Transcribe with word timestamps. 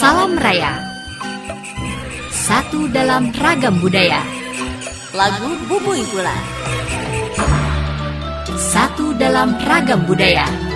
Salam 0.00 0.32
Raya. 0.40 0.80
Satu 2.32 2.88
dalam 2.88 3.28
ragam 3.36 3.84
budaya. 3.84 4.24
Lagu 5.12 5.60
Bubui 5.68 6.00
Bulan 6.08 6.40
Satu 8.56 9.12
dalam 9.20 9.60
ragam 9.60 10.08
budaya 10.08 10.69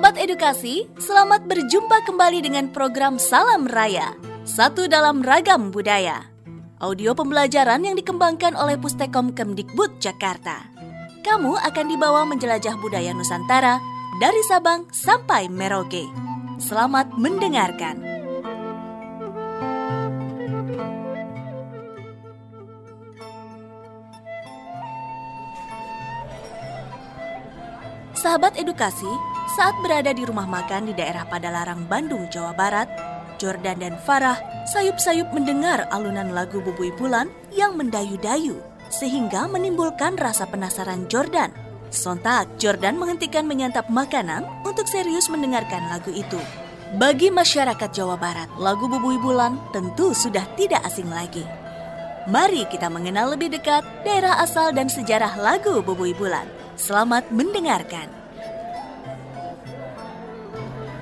Sahabat 0.00 0.16
edukasi, 0.16 0.88
selamat 0.96 1.44
berjumpa 1.44 2.08
kembali 2.08 2.40
dengan 2.40 2.72
program 2.72 3.20
Salam 3.20 3.68
Raya, 3.68 4.16
satu 4.48 4.88
dalam 4.88 5.20
ragam 5.20 5.68
budaya. 5.68 6.24
Audio 6.80 7.12
pembelajaran 7.12 7.84
yang 7.84 8.00
dikembangkan 8.00 8.56
oleh 8.56 8.80
Pustekom 8.80 9.36
Kemdikbud 9.36 10.00
Jakarta. 10.00 10.64
Kamu 11.20 11.52
akan 11.52 11.86
dibawa 11.92 12.24
menjelajah 12.24 12.80
budaya 12.80 13.12
Nusantara 13.12 13.76
dari 14.16 14.40
Sabang 14.48 14.88
sampai 14.88 15.52
Merauke. 15.52 16.08
Selamat 16.56 17.12
mendengarkan. 17.20 18.00
Sahabat 28.16 28.56
edukasi, 28.56 29.08
saat 29.58 29.74
berada 29.82 30.14
di 30.14 30.22
rumah 30.22 30.46
makan 30.46 30.90
di 30.90 30.94
daerah 30.94 31.26
Padalarang, 31.26 31.90
Bandung, 31.90 32.30
Jawa 32.30 32.54
Barat, 32.54 32.86
Jordan 33.40 33.80
dan 33.80 33.94
Farah 34.04 34.36
sayup-sayup 34.68 35.32
mendengar 35.32 35.88
alunan 35.90 36.30
lagu 36.30 36.60
Bubui 36.60 36.92
Bulan 36.94 37.32
yang 37.50 37.74
mendayu-dayu 37.74 38.60
sehingga 38.92 39.48
menimbulkan 39.48 40.20
rasa 40.20 40.44
penasaran 40.46 41.08
Jordan. 41.08 41.50
Sontak, 41.90 42.46
Jordan 42.62 43.00
menghentikan 43.00 43.48
menyantap 43.48 43.90
makanan 43.90 44.46
untuk 44.62 44.86
serius 44.86 45.26
mendengarkan 45.26 45.90
lagu 45.90 46.14
itu. 46.14 46.38
Bagi 46.98 47.30
masyarakat 47.34 47.90
Jawa 47.90 48.14
Barat, 48.18 48.50
lagu 48.58 48.86
Bubui 48.86 49.18
Bulan 49.18 49.58
tentu 49.74 50.14
sudah 50.14 50.46
tidak 50.54 50.82
asing 50.86 51.10
lagi. 51.10 51.42
Mari 52.28 52.68
kita 52.68 52.92
mengenal 52.92 53.34
lebih 53.34 53.50
dekat 53.50 53.82
daerah 54.06 54.38
asal 54.38 54.70
dan 54.70 54.86
sejarah 54.86 55.34
lagu 55.40 55.82
Bubui 55.82 56.14
Bulan. 56.14 56.46
Selamat 56.78 57.26
mendengarkan. 57.34 58.19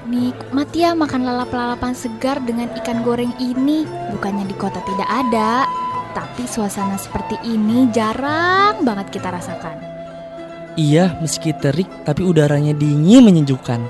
Nikmat 0.09 0.73
ya 0.73 0.97
makan 0.97 1.21
lalap-lalapan 1.21 1.93
segar 1.93 2.41
dengan 2.41 2.73
ikan 2.81 3.05
goreng 3.05 3.37
ini. 3.37 3.85
Bukannya 4.17 4.49
di 4.49 4.57
kota 4.57 4.81
tidak 4.89 5.05
ada, 5.05 5.69
tapi 6.17 6.49
suasana 6.49 6.97
seperti 6.97 7.37
ini 7.45 7.93
jarang 7.93 8.89
banget 8.89 9.13
kita 9.13 9.29
rasakan. 9.29 9.77
Iya, 10.81 11.21
meski 11.21 11.53
terik 11.53 11.93
tapi 12.09 12.25
udaranya 12.25 12.73
dingin 12.73 13.21
menyejukkan. 13.21 13.85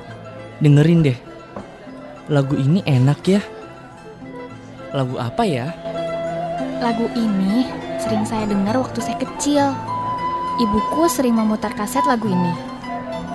Dengerin 0.58 1.06
deh. 1.06 1.19
Lagu 2.27 2.58
ini 2.58 2.83
enak 2.83 3.20
ya. 3.22 3.39
Lagu 4.91 5.22
apa 5.22 5.46
ya? 5.46 5.70
Lagu 6.83 7.06
ini 7.14 7.70
sering 8.02 8.27
saya 8.27 8.42
dengar 8.50 8.74
waktu 8.74 8.98
saya 8.98 9.22
kecil. 9.22 9.70
Ibuku 10.58 11.07
sering 11.07 11.39
memutar 11.39 11.70
kaset 11.78 12.02
lagu 12.11 12.27
ini. 12.27 12.67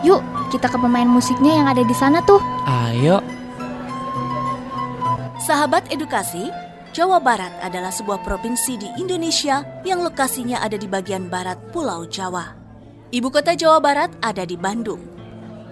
Yuk, 0.04 0.20
kita 0.52 0.68
ke 0.68 0.78
pemain 0.78 1.08
musiknya 1.08 1.64
yang 1.64 1.68
ada 1.72 1.80
di 1.80 1.96
sana 1.96 2.20
tuh. 2.28 2.44
Ayo. 2.68 3.24
Sahabat 5.44 5.88
edukasi, 5.92 6.52
Jawa 6.92 7.24
Barat 7.24 7.52
adalah 7.64 7.90
sebuah 7.90 8.22
provinsi 8.22 8.78
di 8.78 8.88
Indonesia 9.00 9.64
yang 9.88 10.04
lokasinya 10.04 10.62
ada 10.62 10.78
di 10.78 10.86
bagian 10.86 11.32
barat 11.32 11.58
Pulau 11.72 12.06
Jawa. 12.06 12.54
Ibu 13.10 13.28
kota 13.34 13.58
Jawa 13.58 13.82
Barat 13.82 14.14
ada 14.22 14.46
di 14.46 14.54
Bandung. 14.60 15.02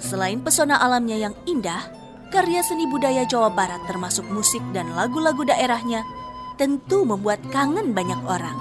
Selain 0.02 0.42
pesona 0.42 0.82
alamnya 0.82 1.30
yang 1.30 1.36
indah, 1.46 1.88
karya 2.34 2.66
seni 2.66 2.90
budaya 2.90 3.22
Jawa 3.28 3.54
Barat 3.54 3.86
termasuk 3.86 4.26
musik 4.34 4.66
dan 4.74 4.90
lagu-lagu 4.98 5.46
daerahnya 5.46 6.02
tentu 6.58 7.06
membuat 7.06 7.42
kangen 7.54 7.94
banyak 7.94 8.22
orang. 8.26 8.58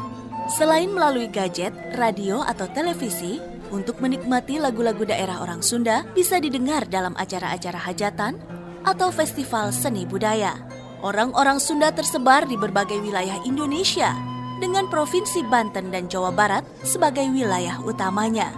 Selain 0.53 0.91
melalui 0.91 1.31
gadget, 1.31 1.73
radio, 1.95 2.43
atau 2.43 2.69
televisi, 2.73 3.41
untuk 3.71 4.03
menikmati 4.03 4.59
lagu-lagu 4.59 5.03
daerah 5.07 5.43
orang 5.43 5.63
Sunda 5.63 6.07
bisa 6.15 6.39
didengar 6.43 6.87
dalam 6.87 7.15
acara-acara 7.17 7.79
hajatan 7.91 8.39
atau 8.85 9.09
festival 9.15 9.71
seni 9.71 10.05
budaya. 10.05 10.59
Orang-orang 11.01 11.57
Sunda 11.57 11.89
tersebar 11.89 12.45
di 12.45 12.61
berbagai 12.61 13.01
wilayah 13.01 13.41
Indonesia 13.49 14.13
dengan 14.61 14.93
Provinsi 14.93 15.41
Banten 15.49 15.89
dan 15.89 16.07
Jawa 16.13 16.29
Barat 16.29 16.63
sebagai 16.85 17.25
wilayah 17.33 17.81
utamanya. 17.81 18.53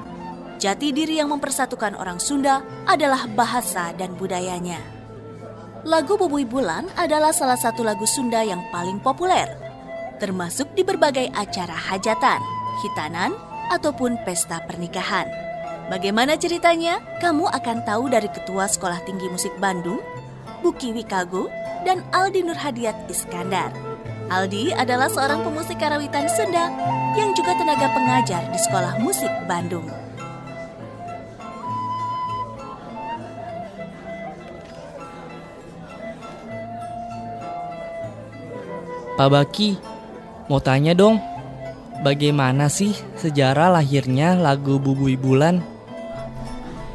Jati 0.59 0.91
diri 0.91 1.23
yang 1.23 1.31
mempersatukan 1.31 1.95
orang 1.95 2.19
Sunda 2.19 2.63
adalah 2.87 3.31
bahasa 3.31 3.95
dan 3.95 4.15
budayanya. 4.19 4.79
Lagu 5.83 6.15
Bubui 6.15 6.47
Bulan 6.47 6.87
adalah 6.95 7.35
salah 7.35 7.59
satu 7.59 7.83
lagu 7.83 8.07
Sunda 8.07 8.43
yang 8.47 8.63
paling 8.71 9.03
populer, 9.03 9.51
termasuk 10.23 10.71
di 10.79 10.87
berbagai 10.87 11.27
acara 11.35 11.75
hajatan, 11.75 12.39
hitanan, 12.87 13.35
ataupun 13.73 14.21
pesta 14.29 14.61
pernikahan. 14.69 15.25
Bagaimana 15.89 16.37
ceritanya? 16.37 17.01
Kamu 17.25 17.49
akan 17.49 17.89
tahu 17.89 18.13
dari 18.13 18.29
Ketua 18.29 18.69
Sekolah 18.69 19.01
Tinggi 19.09 19.33
Musik 19.33 19.57
Bandung, 19.57 19.99
Buki 20.61 20.93
Wikago, 20.93 21.49
dan 21.89 22.05
Aldi 22.13 22.45
Nurhadiat 22.45 23.09
Iskandar. 23.09 23.73
Aldi 24.29 24.77
adalah 24.77 25.09
seorang 25.09 25.43
pemusik 25.43 25.81
karawitan 25.81 26.29
Sunda 26.31 26.71
yang 27.17 27.33
juga 27.33 27.57
tenaga 27.57 27.91
pengajar 27.93 28.45
di 28.53 28.59
Sekolah 28.61 29.01
Musik 29.01 29.33
Bandung. 29.49 29.89
Pak 39.13 39.29
Baki, 39.29 39.77
mau 40.49 40.57
tanya 40.57 40.97
dong. 40.97 41.32
Bagaimana 42.03 42.67
sih 42.67 42.99
sejarah 43.15 43.79
lahirnya 43.79 44.35
lagu 44.35 44.83
Bubui 44.83 45.15
Bulan? 45.15 45.63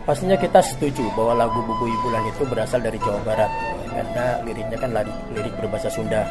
Pastinya 0.03 0.35
kita 0.35 0.59
setuju 0.59 1.07
bahwa 1.16 1.47
lagu 1.47 1.63
Bubui 1.63 1.95
Bulan 2.03 2.28
itu 2.28 2.44
berasal 2.44 2.84
dari 2.84 3.00
Jawa 3.00 3.23
Barat 3.23 3.47
karena 3.88 4.44
liriknya 4.44 4.75
kan 4.75 4.91
lirik, 4.91 5.18
lirik 5.31 5.53
berbahasa 5.63 5.88
Sunda. 5.88 6.28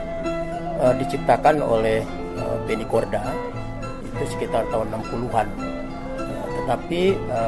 E, 0.76 0.92
diciptakan 1.00 1.64
oleh 1.64 2.04
e, 2.37 2.44
Benny 2.69 2.84
Korda 2.84 3.25
itu 4.12 4.37
sekitar 4.37 4.69
tahun 4.69 4.93
60-an. 4.93 5.48
E, 6.20 6.25
tetapi 6.60 7.16
e, 7.16 7.41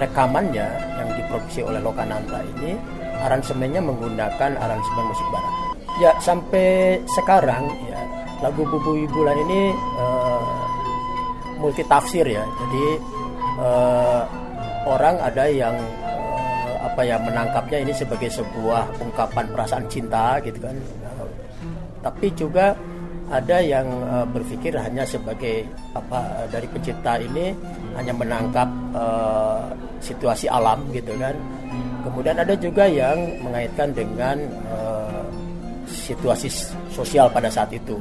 rekamannya 0.00 0.68
yang 0.96 1.08
diproduksi 1.12 1.60
oleh 1.60 1.76
Lokananta 1.84 2.40
ini 2.56 2.72
aransemennya 3.20 3.84
menggunakan 3.84 4.56
aransemen 4.56 5.04
musik 5.12 5.28
barat. 5.28 5.54
Ya 6.00 6.16
sampai 6.24 6.96
sekarang 7.20 7.68
lagu 8.40 8.64
Bubui 8.64 9.04
Bulan 9.08 9.36
ini 9.48 9.72
uh, 10.00 10.40
multi 11.60 11.84
tafsir 11.84 12.24
ya. 12.24 12.44
Jadi 12.44 12.86
uh, 13.60 14.22
orang 14.88 15.20
ada 15.20 15.44
yang 15.48 15.76
uh, 16.04 16.74
apa 16.88 17.00
ya 17.04 17.20
menangkapnya 17.20 17.84
ini 17.84 17.92
sebagai 17.92 18.32
sebuah 18.32 18.96
ungkapan 19.00 19.44
perasaan 19.52 19.86
cinta 19.92 20.40
gitu 20.40 20.56
kan. 20.60 20.76
Tapi 22.00 22.32
juga 22.32 22.72
ada 23.30 23.60
yang 23.60 23.86
uh, 24.08 24.26
berpikir 24.26 24.72
hanya 24.74 25.04
sebagai 25.04 25.68
apa 25.92 26.48
dari 26.48 26.66
pencipta 26.66 27.20
ini 27.20 27.52
hanya 27.94 28.16
menangkap 28.16 28.68
uh, 28.96 29.68
situasi 30.00 30.48
alam 30.48 30.80
gitu 30.96 31.12
kan. 31.20 31.36
Kemudian 32.00 32.40
ada 32.40 32.56
juga 32.56 32.88
yang 32.88 33.20
mengaitkan 33.44 33.92
dengan 33.92 34.40
uh, 34.72 34.99
situasi 35.90 36.46
sosial 36.94 37.26
pada 37.34 37.50
saat 37.50 37.74
itu. 37.74 37.98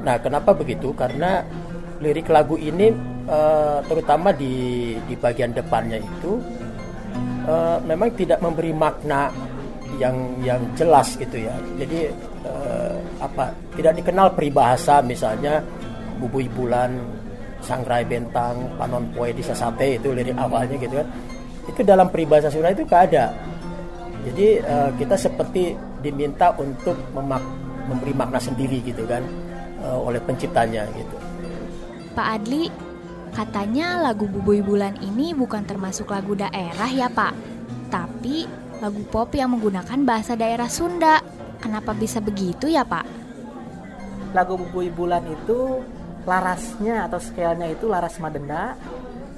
Nah, 0.00 0.16
kenapa 0.22 0.56
begitu? 0.56 0.96
Karena 0.96 1.44
lirik 2.00 2.28
lagu 2.32 2.56
ini 2.56 2.92
uh, 3.28 3.80
terutama 3.84 4.32
di 4.32 4.94
di 5.04 5.14
bagian 5.16 5.52
depannya 5.52 6.00
itu 6.00 6.36
uh, 7.48 7.78
memang 7.84 8.12
tidak 8.16 8.40
memberi 8.40 8.72
makna 8.72 9.32
yang 9.96 10.16
yang 10.44 10.60
jelas 10.76 11.16
gitu 11.16 11.44
ya. 11.44 11.54
Jadi 11.80 12.12
uh, 12.44 12.96
apa? 13.20 13.52
Tidak 13.76 13.92
dikenal 13.96 14.36
peribahasa 14.36 15.00
misalnya 15.00 15.64
bubui 16.20 16.48
bulan, 16.48 16.96
sangrai 17.60 18.04
bentang, 18.04 18.76
panon 18.76 19.08
poe 19.12 19.32
di 19.32 19.42
sasate 19.44 20.00
itu 20.00 20.12
lirik 20.12 20.36
awalnya 20.36 20.76
gitu 20.76 21.00
kan. 21.00 21.08
Itu 21.66 21.80
dalam 21.82 22.08
peribahasa 22.12 22.52
Sunda 22.52 22.70
itu 22.70 22.86
gak 22.86 23.10
ada. 23.10 23.34
Jadi 24.26 24.58
uh, 24.62 24.90
kita 24.98 25.16
seperti 25.18 25.74
diminta 26.00 26.52
untuk 26.58 26.96
memak 27.16 27.42
memberi 27.86 28.12
makna 28.12 28.42
sendiri 28.42 28.82
gitu 28.82 29.06
kan 29.06 29.22
uh, 29.82 29.98
oleh 30.02 30.18
penciptanya 30.18 30.84
gitu. 30.94 31.16
Pak 32.16 32.26
Adli, 32.40 32.72
katanya 33.36 34.00
lagu 34.00 34.24
Bubui 34.26 34.64
Bulan 34.64 34.96
ini 35.04 35.36
bukan 35.36 35.62
termasuk 35.68 36.10
lagu 36.10 36.32
daerah 36.32 36.88
ya 36.88 37.06
Pak, 37.12 37.32
tapi 37.92 38.48
lagu 38.80 39.00
pop 39.08 39.32
yang 39.36 39.52
menggunakan 39.56 40.00
bahasa 40.04 40.32
daerah 40.36 40.68
Sunda. 40.68 41.20
Kenapa 41.60 41.96
bisa 41.96 42.20
begitu 42.20 42.68
ya 42.68 42.84
Pak? 42.84 43.04
Lagu 44.32 44.56
Bubui 44.60 44.92
Bulan 44.92 45.24
itu 45.28 45.80
larasnya 46.26 47.06
atau 47.06 47.22
scale-nya 47.22 47.70
itu 47.70 47.86
laras 47.86 48.18
madenda 48.18 48.74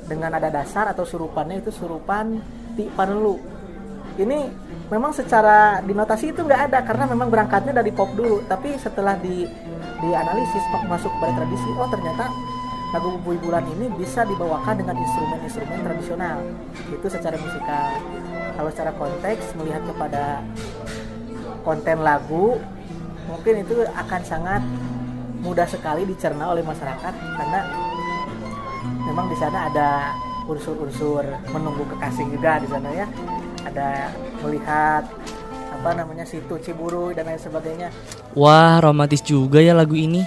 dengan 0.09 0.33
ada 0.33 0.49
dasar 0.49 0.89
atau 0.89 1.05
surupannya 1.05 1.61
itu 1.61 1.69
surupan 1.69 2.41
ti 2.75 2.89
panelu. 2.97 3.58
Ini 4.19 4.39
memang 4.91 5.15
secara 5.15 5.79
dinotasi 5.87 6.35
itu 6.35 6.43
nggak 6.43 6.73
ada 6.73 6.83
karena 6.83 7.07
memang 7.07 7.31
berangkatnya 7.31 7.71
dari 7.71 7.95
pop 7.95 8.11
dulu, 8.19 8.43
tapi 8.51 8.75
setelah 8.75 9.15
di 9.15 9.47
dianalisis 10.03 10.63
masuk 10.91 11.11
pada 11.23 11.39
tradisi, 11.39 11.71
oh 11.79 11.87
ternyata 11.87 12.27
lagu 12.91 13.15
Bubui 13.21 13.39
Bulan 13.39 13.63
ini 13.79 13.87
bisa 13.95 14.27
dibawakan 14.27 14.75
dengan 14.81 14.99
instrumen-instrumen 14.99 15.87
tradisional. 15.87 16.43
Itu 16.91 17.07
secara 17.07 17.39
musikal. 17.39 17.95
Kalau 18.59 18.71
secara 18.75 18.91
konteks 18.99 19.55
melihat 19.55 19.87
kepada 19.87 20.43
konten 21.63 22.03
lagu, 22.03 22.59
mungkin 23.31 23.55
itu 23.63 23.87
akan 23.87 24.23
sangat 24.27 24.63
mudah 25.39 25.69
sekali 25.71 26.03
dicerna 26.03 26.51
oleh 26.51 26.67
masyarakat 26.67 27.15
karena 27.15 27.61
memang 29.07 29.31
di 29.31 29.37
sana 29.39 29.71
ada 29.71 30.11
unsur-unsur 30.51 31.23
menunggu 31.53 31.87
kekasih 31.95 32.27
juga 32.33 32.59
di 32.59 32.67
sana 32.67 32.89
ya 32.91 33.07
ada 33.69 34.11
melihat 34.43 35.05
apa 35.79 35.91
namanya 35.95 36.27
situ 36.27 36.59
Ciburu 36.59 37.15
dan 37.15 37.29
lain 37.31 37.39
sebagainya 37.39 37.89
wah 38.35 38.83
romantis 38.83 39.23
juga 39.23 39.63
ya 39.63 39.77
lagu 39.77 39.95
ini 39.95 40.25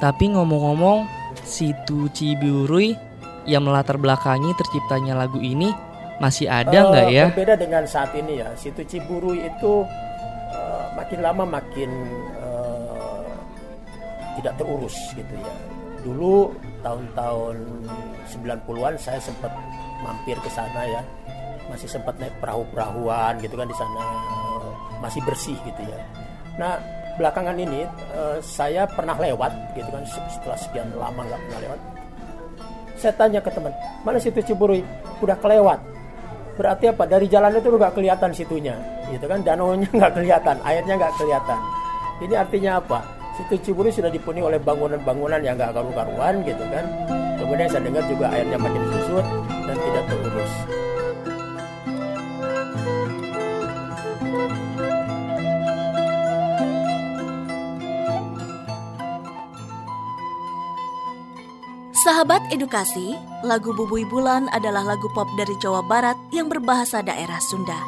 tapi 0.00 0.32
ngomong-ngomong 0.32 1.04
situ 1.44 2.08
Ciburu 2.12 2.80
yang 3.46 3.62
melatar 3.62 3.96
belakangi 3.96 4.50
terciptanya 4.58 5.14
lagu 5.14 5.38
ini 5.38 5.70
masih 6.16 6.48
ada 6.48 6.90
nggak 6.90 7.06
uh, 7.06 7.12
ya? 7.12 7.24
Berbeda 7.30 7.54
dengan 7.60 7.84
saat 7.84 8.10
ini 8.16 8.40
ya. 8.40 8.48
Situ 8.56 8.82
Ciburu 8.88 9.36
itu 9.36 9.84
uh, 10.52 10.84
makin 10.96 11.20
lama 11.22 11.44
makin 11.44 11.90
tidak 14.36 14.52
terurus 14.60 14.96
gitu 15.16 15.34
ya. 15.34 15.52
Dulu 16.04 16.52
tahun-tahun 16.84 17.56
90-an 18.30 18.94
saya 19.00 19.18
sempat 19.18 19.50
mampir 20.04 20.36
ke 20.38 20.50
sana 20.52 20.86
ya. 20.86 21.02
Masih 21.68 21.88
sempat 21.90 22.14
naik 22.18 22.34
perahu-perahuan 22.38 23.38
gitu 23.42 23.54
kan 23.58 23.66
di 23.66 23.76
sana 23.76 24.04
masih 25.02 25.20
bersih 25.26 25.58
gitu 25.66 25.82
ya. 25.84 25.98
Nah, 26.56 26.80
belakangan 27.20 27.56
ini 27.58 27.84
uh, 28.16 28.40
saya 28.40 28.88
pernah 28.88 29.16
lewat 29.18 29.52
gitu 29.76 29.88
kan 29.92 30.02
setelah 30.08 30.56
sekian 30.56 30.88
lama 30.96 31.20
nggak 31.26 31.40
pernah 31.48 31.60
lewat. 31.68 31.80
Saya 32.96 33.12
tanya 33.12 33.44
ke 33.44 33.52
teman, 33.52 33.76
mana 34.08 34.16
situ 34.16 34.40
Ciburui? 34.40 34.80
Udah 35.20 35.36
kelewat. 35.36 35.76
Berarti 36.56 36.88
apa? 36.88 37.04
Dari 37.04 37.28
jalan 37.28 37.52
itu 37.52 37.68
nggak 37.68 37.92
kelihatan 37.92 38.32
situnya, 38.32 38.72
gitu 39.12 39.28
kan? 39.28 39.44
Danau 39.44 39.76
nya 39.76 39.84
nggak 39.96 40.16
kelihatan, 40.16 40.56
airnya 40.64 40.94
nggak 40.96 41.12
kelihatan. 41.20 41.58
Ini 42.24 42.34
artinya 42.40 42.80
apa? 42.80 42.98
situ 43.36 43.54
Ciburi 43.60 43.92
sudah 43.92 44.08
dipenuhi 44.08 44.40
oleh 44.40 44.56
bangunan-bangunan 44.56 45.44
yang 45.44 45.60
gak 45.60 45.76
karu-karuan 45.76 46.40
gitu 46.40 46.64
kan 46.72 46.84
kemudian 47.36 47.68
saya 47.68 47.84
dengar 47.84 48.04
juga 48.08 48.32
airnya 48.32 48.56
makin 48.56 48.82
susut 48.96 49.26
dan 49.68 49.76
tidak 49.76 50.04
terurus 50.08 50.52
Sahabat 62.06 62.38
edukasi, 62.54 63.18
lagu 63.42 63.74
Bubui 63.74 64.06
Bulan 64.06 64.46
adalah 64.54 64.94
lagu 64.94 65.10
pop 65.10 65.26
dari 65.34 65.50
Jawa 65.58 65.82
Barat 65.82 66.14
yang 66.30 66.46
berbahasa 66.46 67.02
daerah 67.02 67.42
Sunda. 67.42 67.82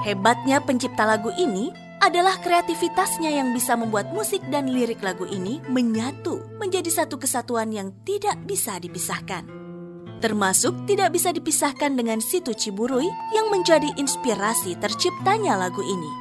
Hebatnya 0.00 0.64
pencipta 0.64 1.04
lagu 1.04 1.28
ini 1.36 1.68
adalah 2.00 2.40
kreativitasnya 2.40 3.28
yang 3.28 3.52
bisa 3.52 3.76
membuat 3.76 4.16
musik 4.16 4.40
dan 4.48 4.72
lirik 4.72 5.04
lagu 5.04 5.28
ini 5.28 5.60
menyatu 5.68 6.40
menjadi 6.56 6.88
satu 6.88 7.20
kesatuan 7.20 7.68
yang 7.68 7.92
tidak 8.08 8.40
bisa 8.48 8.80
dipisahkan. 8.80 9.44
Termasuk 10.24 10.88
tidak 10.88 11.12
bisa 11.12 11.28
dipisahkan 11.28 11.92
dengan 11.92 12.24
situ 12.24 12.56
Ciburui 12.56 13.12
yang 13.36 13.52
menjadi 13.52 13.92
inspirasi 14.00 14.80
terciptanya 14.80 15.60
lagu 15.60 15.84
ini. 15.84 16.12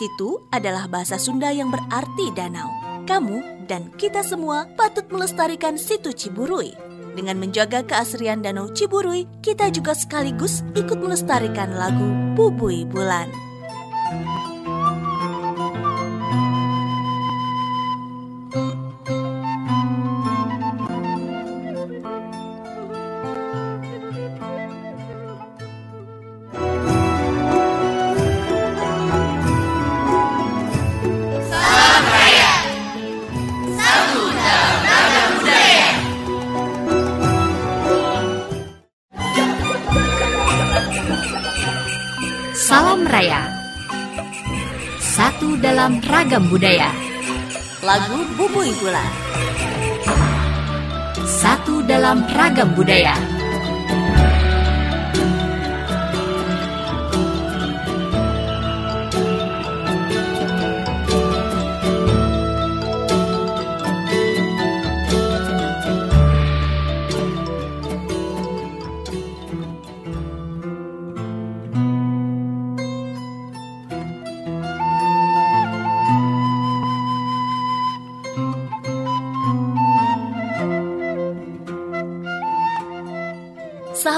Situ 0.00 0.40
adalah 0.48 0.88
bahasa 0.88 1.20
Sunda 1.20 1.52
yang 1.52 1.68
berarti 1.68 2.32
danau. 2.32 2.83
Kamu 3.04 3.68
dan 3.68 3.92
kita 4.00 4.24
semua 4.24 4.64
patut 4.80 5.04
melestarikan 5.12 5.76
situ 5.76 6.16
Ciburui. 6.16 6.72
Dengan 7.12 7.36
menjaga 7.36 7.84
keasrian 7.84 8.40
Danau 8.40 8.72
Ciburui, 8.72 9.28
kita 9.44 9.68
juga 9.68 9.92
sekaligus 9.92 10.64
ikut 10.72 10.98
melestarikan 10.98 11.76
lagu 11.76 12.08
Bubui 12.32 12.88
Bulan. 12.88 13.53
Dalam 46.34 46.50
ragam 46.50 46.50
budaya. 46.50 46.90
Lagu 47.86 48.26
Bubui 48.34 48.74
Gula. 48.82 49.06
Satu 51.22 51.78
dalam 51.86 52.26
ragam 52.34 52.74
budaya. 52.74 53.14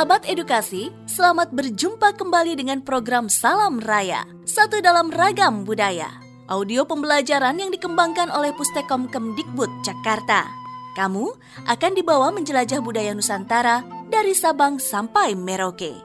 Sahabat 0.07 0.31
edukasi, 0.31 0.95
selamat 1.11 1.51
berjumpa 1.51 2.15
kembali 2.15 2.55
dengan 2.55 2.79
program 2.79 3.27
Salam 3.27 3.83
Raya, 3.83 4.23
satu 4.47 4.79
dalam 4.79 5.11
ragam 5.11 5.67
budaya. 5.67 6.07
Audio 6.47 6.87
pembelajaran 6.87 7.59
yang 7.59 7.75
dikembangkan 7.75 8.31
oleh 8.31 8.55
Pustekom 8.55 9.11
Kemdikbud 9.11 9.67
Jakarta. 9.83 10.47
Kamu 10.95 11.27
akan 11.67 11.93
dibawa 11.99 12.31
menjelajah 12.31 12.79
budaya 12.87 13.19
Nusantara 13.19 13.83
dari 14.07 14.31
Sabang 14.31 14.79
sampai 14.79 15.35
Merauke. 15.35 15.99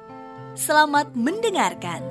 Selamat 0.58 1.14
mendengarkan. 1.14 2.02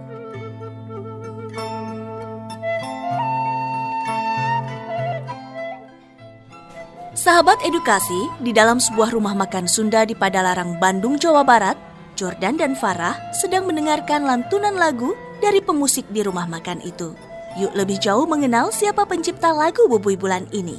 Sahabat 7.11 7.59
edukasi, 7.67 8.31
di 8.39 8.55
dalam 8.55 8.79
sebuah 8.79 9.11
rumah 9.11 9.35
makan 9.35 9.67
Sunda 9.67 10.07
di 10.07 10.15
Padalarang, 10.15 10.79
Bandung, 10.79 11.19
Jawa 11.19 11.43
Barat, 11.43 11.75
Jordan 12.15 12.55
dan 12.55 12.79
Farah 12.79 13.19
sedang 13.35 13.67
mendengarkan 13.67 14.23
lantunan 14.23 14.79
lagu 14.79 15.19
dari 15.43 15.59
pemusik 15.59 16.07
di 16.15 16.23
rumah 16.23 16.47
makan 16.47 16.79
itu. 16.87 17.19
Yuk 17.59 17.75
lebih 17.75 17.99
jauh 17.99 18.31
mengenal 18.31 18.71
siapa 18.71 19.03
pencipta 19.11 19.51
lagu 19.51 19.91
Bubui 19.91 20.15
Bulan 20.15 20.47
ini. 20.55 20.79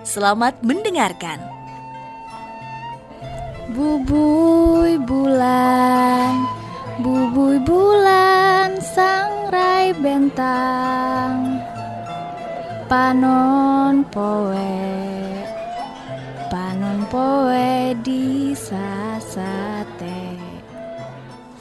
Selamat 0.00 0.56
mendengarkan. 0.64 1.44
Bubui 3.76 4.96
bulan, 4.96 6.48
bubui 7.04 7.60
bulan, 7.60 8.80
sangrai 8.80 9.92
bentang, 10.00 11.60
panon 12.88 14.06
poe 14.08 15.35
poe 17.06 17.94
di 18.02 18.52
sasate. 18.54 20.36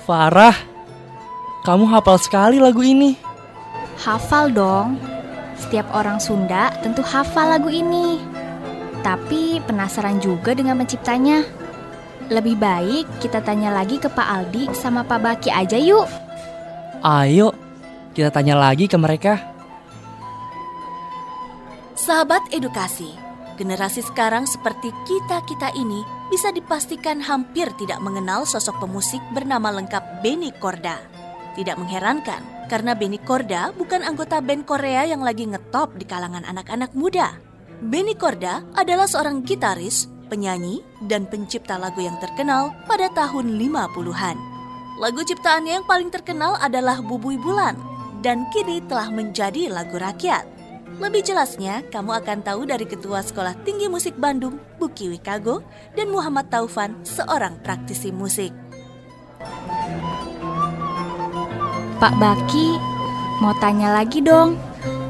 Farah, 0.05 0.53
kamu 1.65 1.85
hafal 1.89 2.17
sekali 2.21 2.57
lagu 2.61 2.81
ini. 2.85 3.17
Hafal 4.01 4.53
dong. 4.53 5.01
Setiap 5.55 5.87
orang 5.95 6.21
Sunda 6.21 6.69
tentu 6.83 7.01
hafal 7.01 7.57
lagu 7.57 7.71
ini. 7.71 8.21
Tapi 9.01 9.61
penasaran 9.65 10.21
juga 10.21 10.53
dengan 10.53 10.77
penciptanya. 10.81 11.45
Lebih 12.29 12.57
baik 12.57 13.05
kita 13.21 13.41
tanya 13.41 13.69
lagi 13.69 14.01
ke 14.01 14.09
Pak 14.09 14.27
Aldi 14.29 14.73
sama 14.73 15.05
Pak 15.05 15.19
Baki 15.21 15.49
aja 15.53 15.77
yuk. 15.77 16.09
Ayo, 17.05 17.53
kita 18.17 18.33
tanya 18.33 18.57
lagi 18.57 18.89
ke 18.89 18.97
mereka. 18.97 19.37
Sahabat 21.93 22.45
edukasi, 22.53 23.13
generasi 23.55 24.03
sekarang 24.03 24.47
seperti 24.47 24.91
kita-kita 25.07 25.71
ini 25.75 26.03
bisa 26.31 26.51
dipastikan 26.51 27.19
hampir 27.23 27.71
tidak 27.79 27.99
mengenal 28.03 28.43
sosok 28.43 28.79
pemusik 28.83 29.23
bernama 29.31 29.71
lengkap 29.71 30.23
Benny 30.23 30.51
Korda. 30.55 30.99
Tidak 31.55 31.79
mengherankan, 31.79 32.67
karena 32.67 32.91
Benny 32.97 33.17
Korda 33.21 33.71
bukan 33.71 34.03
anggota 34.03 34.43
band 34.43 34.67
Korea 34.67 35.07
yang 35.07 35.23
lagi 35.23 35.47
ngetop 35.47 35.95
di 35.95 36.03
kalangan 36.03 36.43
anak-anak 36.43 36.91
muda. 36.91 37.39
Benny 37.79 38.15
Korda 38.15 38.63
adalah 38.75 39.07
seorang 39.07 39.43
gitaris, 39.43 40.07
penyanyi, 40.27 40.83
dan 41.05 41.27
pencipta 41.27 41.75
lagu 41.75 42.01
yang 42.03 42.17
terkenal 42.19 42.73
pada 42.87 43.07
tahun 43.11 43.55
50-an. 43.55 44.37
Lagu 44.95 45.21
ciptaannya 45.27 45.83
yang 45.83 45.85
paling 45.87 46.07
terkenal 46.07 46.55
adalah 46.63 47.03
Bubui 47.03 47.35
Bulan, 47.35 47.75
dan 48.23 48.47
kini 48.49 48.79
telah 48.87 49.11
menjadi 49.11 49.67
lagu 49.67 49.99
rakyat. 49.99 50.54
Lebih 50.95 51.27
jelasnya, 51.27 51.83
kamu 51.91 52.23
akan 52.23 52.39
tahu 52.39 52.63
dari 52.63 52.87
Ketua 52.87 53.19
Sekolah 53.19 53.51
Tinggi 53.67 53.91
Musik 53.91 54.15
Bandung, 54.15 54.55
Buki 54.79 55.11
Wikago, 55.11 55.59
dan 55.91 56.07
Muhammad 56.07 56.47
Taufan, 56.47 56.95
seorang 57.03 57.59
praktisi 57.59 58.15
musik. 58.15 58.55
Pak 61.99 62.15
Baki, 62.15 62.79
mau 63.43 63.51
tanya 63.59 63.91
lagi 63.91 64.23
dong 64.23 64.55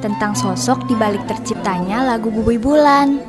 tentang 0.01 0.33
sosok 0.33 0.89
di 0.89 0.97
balik 0.97 1.21
terciptanya 1.29 2.01
lagu 2.01 2.33
Bubui 2.33 2.57
Bulan. 2.57 3.21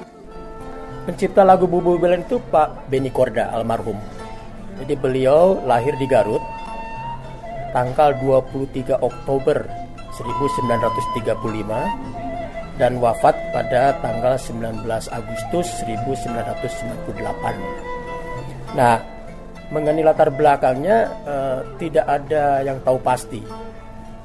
Pencipta 1.04 1.44
lagu 1.44 1.68
Bubui 1.68 2.00
Bulan 2.00 2.24
itu 2.24 2.40
Pak 2.40 2.88
Benny 2.88 3.12
Korda 3.12 3.52
almarhum. 3.52 4.00
Jadi 4.80 4.96
beliau 4.96 5.60
lahir 5.68 5.92
di 6.00 6.08
Garut 6.08 6.40
tanggal 7.76 8.16
23 8.16 8.96
Oktober 8.96 9.68
1935 10.16 12.25
dan 12.76 13.00
wafat 13.00 13.32
pada 13.52 13.96
tanggal 14.04 14.36
19 14.36 14.84
Agustus 15.08 15.68
1998. 15.84 18.76
Nah, 18.76 19.00
mengenai 19.72 20.04
latar 20.04 20.28
belakangnya 20.28 21.08
eh, 21.24 21.64
tidak 21.80 22.06
ada 22.06 22.60
yang 22.62 22.78
tahu 22.84 23.00
pasti. 23.00 23.40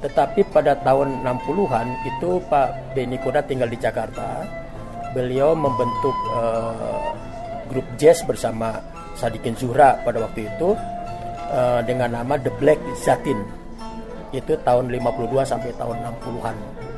Tetapi 0.02 0.50
pada 0.50 0.74
tahun 0.82 1.22
60-an 1.24 1.88
itu 2.10 2.42
Pak 2.50 2.98
Beni 2.98 3.22
Koda 3.22 3.46
tinggal 3.46 3.70
di 3.70 3.78
Jakarta. 3.80 4.44
Beliau 5.16 5.56
membentuk 5.56 6.16
eh, 6.36 7.08
grup 7.72 7.88
jazz 7.96 8.20
bersama 8.28 8.76
Sadikin 9.16 9.56
Zuhra 9.56 9.96
pada 10.04 10.20
waktu 10.20 10.52
itu 10.52 10.76
eh, 11.56 11.80
dengan 11.88 12.20
nama 12.20 12.36
The 12.36 12.52
Black 12.60 12.84
Zatin. 13.00 13.40
Itu 14.36 14.60
tahun 14.64 14.92
52 14.92 15.44
sampai 15.44 15.72
tahun 15.80 15.96
60-an. 16.20 16.91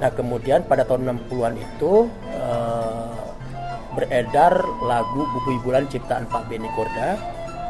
Nah 0.00 0.08
kemudian 0.16 0.64
pada 0.64 0.88
tahun 0.88 1.28
60-an 1.28 1.54
itu 1.60 2.08
uh, 2.40 3.36
beredar 3.92 4.64
lagu 4.80 5.28
Buku 5.36 5.60
Bulan 5.60 5.84
ciptaan 5.92 6.24
Pak 6.24 6.48
Beni 6.48 6.72
Korda 6.72 7.20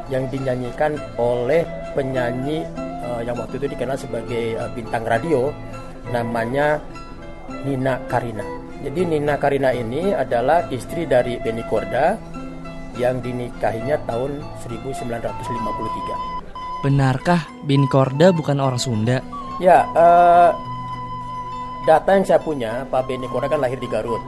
yang 0.07 0.31
dinyanyikan 0.31 0.95
oleh 1.19 1.67
penyanyi 1.95 2.67
uh, 3.03 3.23
yang 3.27 3.35
waktu 3.35 3.59
itu 3.59 3.67
dikenal 3.75 3.99
sebagai 3.99 4.55
uh, 4.59 4.71
bintang 4.75 5.03
radio 5.03 5.51
namanya 6.15 6.79
Nina 7.67 7.99
Karina. 8.07 8.47
Jadi 8.81 9.05
Nina 9.05 9.37
Karina 9.37 9.75
ini 9.75 10.15
adalah 10.15 10.71
istri 10.71 11.05
dari 11.05 11.37
Beni 11.43 11.67
Korda 11.67 12.15
yang 12.95 13.19
dinikahinya 13.19 13.99
tahun 14.07 14.39
1953. 14.65 16.87
Benarkah 16.87 17.43
Beni 17.67 17.91
Korda 17.91 18.33
bukan 18.33 18.57
orang 18.57 18.81
Sunda? 18.81 19.21
Ya, 19.61 19.85
uh, 19.93 20.57
data 21.89 22.11
yang 22.13 22.25
saya 22.27 22.41
punya, 22.41 22.85
Pak 22.89 23.09
Beni 23.09 23.27
Kora 23.31 23.49
kan 23.49 23.61
lahir 23.61 23.81
di 23.81 23.89
Garut 23.89 24.21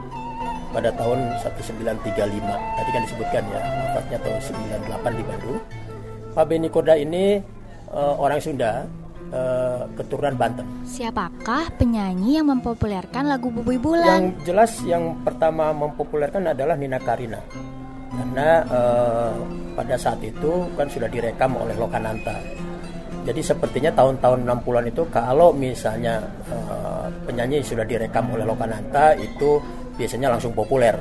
pada 0.73 0.89
tahun 0.97 1.37
1935. 1.45 2.17
Tadi 2.49 2.89
kan 2.89 3.01
disebutkan 3.05 3.43
ya, 3.45 3.59
wafatnya 3.61 4.17
tahun 4.25 4.39
98 4.89 5.19
di 5.19 5.23
Bandung. 5.23 5.57
Pak 6.33 6.45
Beni 6.49 6.67
Koda 6.73 6.97
ini 6.97 7.37
uh, 7.93 8.13
orang 8.17 8.41
Sunda, 8.41 8.89
uh, 9.29 9.85
keturunan 9.93 10.33
Banten. 10.33 10.65
Siapakah 10.81 11.77
penyanyi 11.77 12.41
yang 12.41 12.49
mempopulerkan 12.49 13.29
lagu 13.29 13.53
Bubui 13.53 13.77
Bulan? 13.77 14.33
Yang 14.33 14.49
jelas 14.49 14.71
yang 14.81 15.21
pertama 15.21 15.69
mempopulerkan 15.77 16.57
adalah 16.57 16.73
Nina 16.73 16.97
Karina. 16.97 17.37
Karena 18.13 18.65
uh, 18.65 19.33
pada 19.77 19.97
saat 19.97 20.21
itu 20.25 20.69
kan 20.73 20.89
sudah 20.89 21.09
direkam 21.09 21.53
oleh 21.57 21.73
Lokananta 21.77 22.62
jadi 23.23 23.39
sepertinya 23.39 23.91
tahun-tahun 23.95 24.43
60-an 24.43 24.85
itu 24.91 25.03
kalau 25.07 25.55
misalnya 25.55 26.19
uh, 26.51 27.07
penyanyi 27.23 27.63
sudah 27.63 27.87
direkam 27.87 28.27
oleh 28.35 28.43
Lokananta 28.43 29.15
itu 29.15 29.63
biasanya 29.95 30.35
langsung 30.35 30.51
populer 30.51 30.91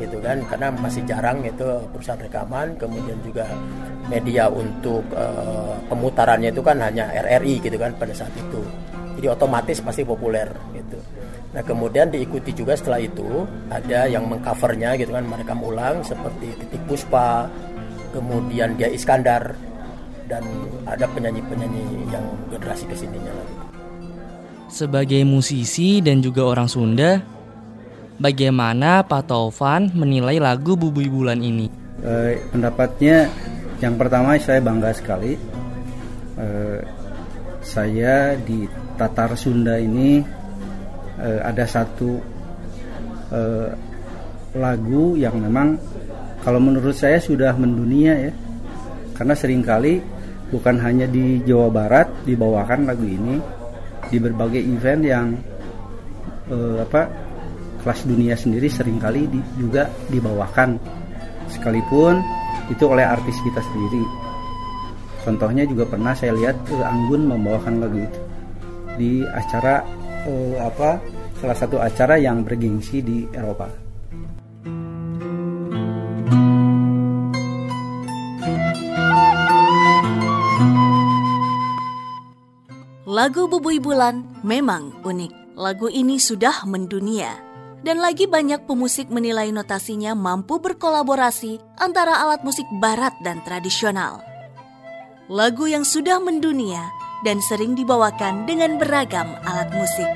gitu 0.00 0.16
kan? 0.24 0.40
Karena 0.48 0.72
masih 0.72 1.04
jarang 1.04 1.44
itu 1.44 1.64
perusahaan 1.92 2.16
rekaman 2.16 2.72
kemudian 2.80 3.20
juga 3.20 3.44
media 4.08 4.48
untuk 4.48 5.04
uh, 5.12 5.76
pemutarannya 5.92 6.48
itu 6.48 6.64
kan 6.64 6.80
hanya 6.80 7.12
RRI 7.12 7.60
gitu 7.60 7.76
kan 7.76 7.92
pada 8.00 8.16
saat 8.16 8.32
itu. 8.32 8.64
Jadi 9.20 9.26
otomatis 9.28 9.76
pasti 9.84 10.08
populer 10.08 10.48
gitu. 10.72 10.96
Nah 11.52 11.60
kemudian 11.60 12.08
diikuti 12.08 12.56
juga 12.56 12.72
setelah 12.72 13.04
itu 13.04 13.44
ada 13.68 14.08
yang 14.08 14.24
mengcovernya 14.24 14.96
gitu 14.96 15.12
kan 15.12 15.28
merekam 15.28 15.60
ulang 15.60 16.00
seperti 16.00 16.48
Titik 16.64 16.80
Puspa 16.88 17.44
kemudian 18.16 18.76
dia 18.76 18.88
Iskandar 18.88 19.71
dan 20.32 20.40
ada 20.88 21.04
penyanyi-penyanyi 21.12 22.08
yang 22.08 22.24
generasi 22.48 22.88
ke 22.88 22.96
sininya 22.96 23.28
lagi. 23.36 23.54
Sebagai 24.72 25.20
musisi 25.28 26.00
dan 26.00 26.24
juga 26.24 26.48
orang 26.48 26.64
Sunda, 26.64 27.20
bagaimana 28.16 29.04
Pak 29.04 29.28
Taufan 29.28 29.92
menilai 29.92 30.40
lagu 30.40 30.72
Bubui 30.80 31.12
Bulan 31.12 31.44
ini? 31.44 31.68
Eh, 32.00 32.40
pendapatnya 32.48 33.28
yang 33.84 34.00
pertama 34.00 34.40
saya 34.40 34.64
bangga 34.64 34.96
sekali. 34.96 35.36
Eh, 36.40 36.80
saya 37.60 38.32
di 38.40 38.64
Tatar 38.96 39.36
Sunda 39.36 39.76
ini 39.76 40.24
eh, 41.20 41.40
ada 41.44 41.68
satu 41.68 42.16
eh, 43.28 43.68
lagu 44.56 45.20
yang 45.20 45.36
memang 45.36 45.76
kalau 46.40 46.58
menurut 46.58 46.96
saya 46.96 47.20
sudah 47.20 47.52
mendunia 47.54 48.32
ya 48.32 48.32
karena 49.12 49.36
sering 49.36 49.62
kali 49.62 50.00
bukan 50.52 50.76
hanya 50.84 51.08
di 51.08 51.40
Jawa 51.42 51.72
Barat 51.72 52.12
dibawakan 52.28 52.84
lagu 52.84 53.08
ini 53.08 53.40
di 54.12 54.20
berbagai 54.20 54.60
event 54.60 55.02
yang 55.02 55.26
eh, 56.52 56.78
apa 56.84 57.08
kelas 57.80 58.04
dunia 58.04 58.36
sendiri 58.36 58.68
sering 58.68 59.00
kali 59.00 59.26
di, 59.26 59.40
juga 59.56 59.88
dibawakan. 60.12 60.76
Sekalipun 61.48 62.20
itu 62.68 62.84
oleh 62.86 63.02
artis 63.02 63.40
kita 63.42 63.64
sendiri. 63.64 64.04
Contohnya 65.24 65.64
juga 65.64 65.88
pernah 65.88 66.12
saya 66.12 66.36
lihat 66.36 66.56
eh, 66.68 66.84
Anggun 66.84 67.32
membawakan 67.32 67.74
lagu 67.80 67.98
itu 68.04 68.20
di 69.00 69.24
acara 69.24 69.80
eh, 70.28 70.56
apa 70.60 71.00
salah 71.40 71.56
satu 71.56 71.80
acara 71.80 72.20
yang 72.20 72.44
bergengsi 72.44 73.00
di 73.02 73.24
Eropa 73.32 73.81
Lagu 83.22 83.46
Bubui 83.46 83.78
Bulan 83.78 84.26
memang 84.42 84.98
unik. 85.06 85.54
Lagu 85.54 85.86
ini 85.86 86.18
sudah 86.18 86.66
mendunia. 86.66 87.38
Dan 87.78 88.02
lagi 88.02 88.26
banyak 88.26 88.66
pemusik 88.66 89.14
menilai 89.14 89.54
notasinya 89.54 90.10
mampu 90.18 90.58
berkolaborasi 90.58 91.62
antara 91.78 92.18
alat 92.18 92.42
musik 92.42 92.66
barat 92.82 93.14
dan 93.22 93.38
tradisional. 93.46 94.26
Lagu 95.30 95.70
yang 95.70 95.86
sudah 95.86 96.18
mendunia 96.18 96.90
dan 97.22 97.38
sering 97.46 97.78
dibawakan 97.78 98.42
dengan 98.42 98.82
beragam 98.82 99.38
alat 99.46 99.70
musik. 99.70 100.10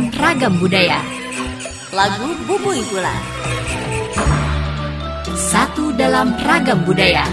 Dalam 0.00 0.16
ragam 0.16 0.56
budaya 0.56 1.04
Lagu 1.92 2.32
Bubui 2.48 2.80
Bulan 2.88 3.20
Satu 5.36 5.92
dalam 5.92 6.32
ragam 6.40 6.80
budaya. 6.88 7.28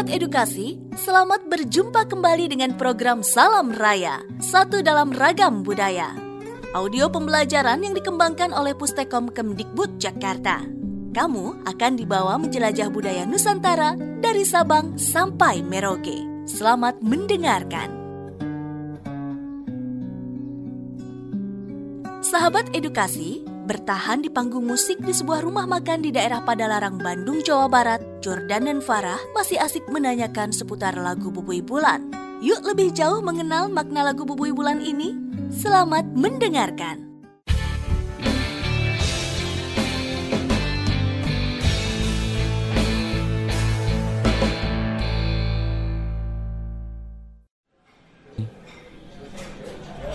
Sahabat 0.00 0.16
edukasi, 0.16 0.80
selamat 0.96 1.44
berjumpa 1.52 2.08
kembali 2.08 2.48
dengan 2.48 2.72
program 2.72 3.20
Salam 3.20 3.68
Raya, 3.68 4.24
satu 4.40 4.80
dalam 4.80 5.12
ragam 5.12 5.60
budaya. 5.60 6.16
Audio 6.72 7.12
pembelajaran 7.12 7.84
yang 7.84 7.92
dikembangkan 7.92 8.48
oleh 8.56 8.72
Pustekom 8.72 9.28
Kemdikbud 9.28 10.00
Jakarta. 10.00 10.64
Kamu 11.12 11.68
akan 11.68 11.92
dibawa 12.00 12.40
menjelajah 12.40 12.88
budaya 12.88 13.28
Nusantara 13.28 13.92
dari 14.24 14.40
Sabang 14.40 14.96
sampai 14.96 15.60
Merauke. 15.60 16.48
Selamat 16.48 16.96
mendengarkan. 17.04 17.92
Sahabat 22.24 22.72
edukasi, 22.72 23.44
bertahan 23.70 24.18
di 24.18 24.26
panggung 24.26 24.66
musik 24.66 24.98
di 24.98 25.14
sebuah 25.14 25.46
rumah 25.46 25.62
makan 25.62 26.02
di 26.02 26.10
daerah 26.10 26.42
Padalarang, 26.42 26.98
Bandung, 26.98 27.38
Jawa 27.38 27.70
Barat, 27.70 28.02
Jordan 28.18 28.66
dan 28.66 28.82
Farah 28.82 29.22
masih 29.30 29.62
asik 29.62 29.86
menanyakan 29.86 30.50
seputar 30.50 30.98
lagu 30.98 31.30
Bubui 31.30 31.62
Bulan. 31.62 32.10
Yuk 32.42 32.66
lebih 32.66 32.90
jauh 32.90 33.22
mengenal 33.22 33.70
makna 33.70 34.10
lagu 34.10 34.26
Bubui 34.26 34.50
Bulan 34.50 34.82
ini. 34.82 35.14
Selamat 35.54 36.02
mendengarkan. 36.18 36.98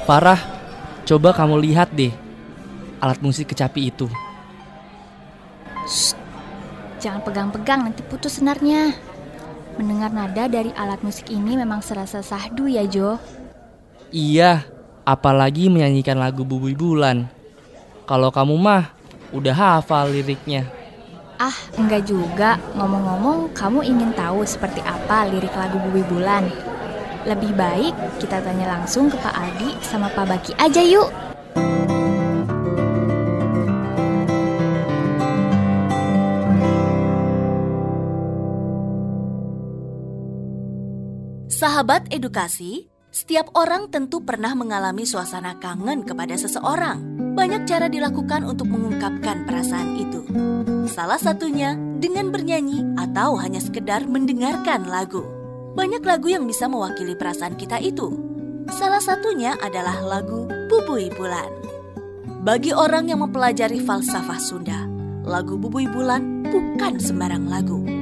Farah, 0.03 0.43
coba 1.07 1.31
kamu 1.31 1.63
lihat 1.63 1.95
deh 1.95 2.24
alat 2.99 3.19
musik 3.19 3.51
kecapi 3.51 3.91
itu. 3.91 4.07
Jangan 6.99 7.21
pegang-pegang 7.21 7.85
nanti 7.85 8.01
putus 8.01 8.41
senarnya. 8.41 8.95
Mendengar 9.75 10.09
nada 10.09 10.47
dari 10.47 10.71
alat 10.73 11.03
musik 11.03 11.27
ini 11.29 11.59
memang 11.59 11.83
serasa 11.83 12.23
sahdu 12.23 12.65
ya 12.65 12.87
Jo. 12.87 13.19
Iya, 14.09 14.63
apalagi 15.03 15.67
menyanyikan 15.67 16.15
lagu 16.15 16.47
Bubui 16.47 16.73
Bulan. 16.73 17.27
Kalau 18.07 18.31
kamu 18.31 18.55
mah 18.55 18.95
udah 19.35 19.53
hafal 19.53 20.15
liriknya. 20.15 20.65
Ah, 21.35 21.55
enggak 21.75 22.07
juga. 22.07 22.55
Ngomong-ngomong, 22.79 23.51
kamu 23.51 23.83
ingin 23.83 24.15
tahu 24.15 24.47
seperti 24.47 24.79
apa 24.87 25.27
lirik 25.27 25.51
lagu 25.51 25.75
Bumi 25.83 26.03
Bulan? 26.07 26.47
Lebih 27.27 27.51
baik 27.57 27.93
kita 28.21 28.39
tanya 28.39 28.79
langsung 28.79 29.11
ke 29.11 29.17
Pak 29.19 29.35
Aldi 29.35 29.75
sama 29.83 30.07
Pak 30.13 30.25
Baki 30.29 30.51
aja 30.55 30.79
yuk. 30.79 31.09
Sahabat 41.65 42.13
edukasi, 42.13 42.93
setiap 43.09 43.49
orang 43.57 43.89
tentu 43.89 44.21
pernah 44.21 44.53
mengalami 44.53 45.01
suasana 45.01 45.57
kangen 45.57 46.05
kepada 46.05 46.37
seseorang. 46.37 47.01
Banyak 47.33 47.65
cara 47.65 47.89
dilakukan 47.89 48.45
untuk 48.45 48.69
mengungkapkan 48.69 49.49
perasaan 49.49 49.97
itu. 49.97 50.21
Salah 50.85 51.17
satunya 51.17 51.73
dengan 51.97 52.29
bernyanyi 52.29 52.85
atau 53.01 53.33
hanya 53.41 53.57
sekedar 53.57 54.05
mendengarkan 54.05 54.85
lagu. 54.85 55.25
Banyak 55.73 56.05
lagu 56.05 56.29
yang 56.29 56.45
bisa 56.45 56.69
mewakili 56.69 57.17
perasaan 57.17 57.57
kita 57.57 57.81
itu. 57.81 58.13
Salah 58.69 59.01
satunya 59.01 59.57
adalah 59.57 60.05
lagu 60.05 60.45
Bubui 60.69 61.09
Bulan. 61.17 61.49
Bagi 62.45 62.77
orang 62.77 63.09
yang 63.09 63.25
mempelajari 63.25 63.81
falsafah 63.81 64.37
Sunda, 64.37 64.85
lagu 65.25 65.57
Bubui 65.57 65.89
Bulan 65.89 66.45
bukan 66.45 67.01
sembarang 67.01 67.49
lagu. 67.49 67.94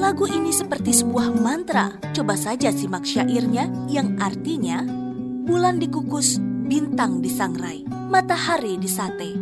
Lagu 0.00 0.24
ini 0.24 0.48
seperti 0.48 0.96
sebuah 0.96 1.28
mantra. 1.44 1.92
Coba 2.16 2.32
saja 2.32 2.72
simak 2.72 3.04
syairnya 3.04 3.68
yang 3.84 4.16
artinya 4.16 4.80
bulan 5.44 5.76
dikukus, 5.76 6.40
bintang 6.40 7.20
disangrai, 7.20 7.84
matahari 8.08 8.80
disate. 8.80 9.36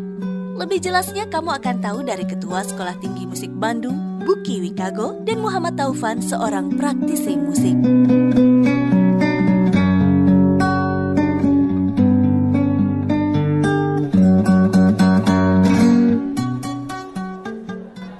Lebih 0.58 0.82
jelasnya 0.82 1.30
kamu 1.30 1.62
akan 1.62 1.76
tahu 1.78 2.02
dari 2.02 2.26
Ketua 2.26 2.66
Sekolah 2.66 2.98
Tinggi 2.98 3.30
Musik 3.30 3.54
Bandung, 3.54 4.26
Buki 4.26 4.58
Wikago, 4.58 5.22
dan 5.22 5.38
Muhammad 5.38 5.78
Taufan, 5.78 6.18
seorang 6.18 6.74
praktisi 6.74 7.38
musik. 7.38 7.78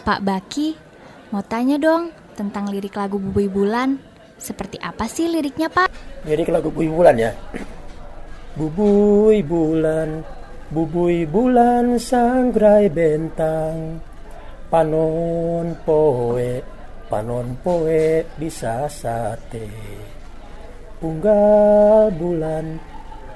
Pak 0.07 0.23
Baki, 0.23 0.79
mau 1.35 1.43
tanya 1.43 1.75
dong 1.83 2.28
tentang 2.39 2.71
lirik 2.71 2.95
lagu 2.95 3.19
Bubui 3.19 3.51
Bulan. 3.51 3.99
Seperti 4.39 4.79
apa 4.79 5.11
sih 5.11 5.27
liriknya, 5.27 5.67
Pak? 5.67 5.91
Lirik 6.23 6.55
lagu 6.55 6.71
Bubui 6.71 6.87
Bulan 6.87 7.19
ya. 7.19 7.35
Bubui 8.59 9.39
bulan, 9.47 10.19
bubui 10.75 11.23
bulan 11.31 11.95
sangrai 11.95 12.91
bentang, 12.91 14.03
panon 14.67 15.79
poe, 15.87 16.59
panon 17.07 17.55
poe 17.63 18.27
bisa 18.35 18.91
sate. 18.91 19.71
Unggal 20.99 22.11
bulan, 22.19 22.83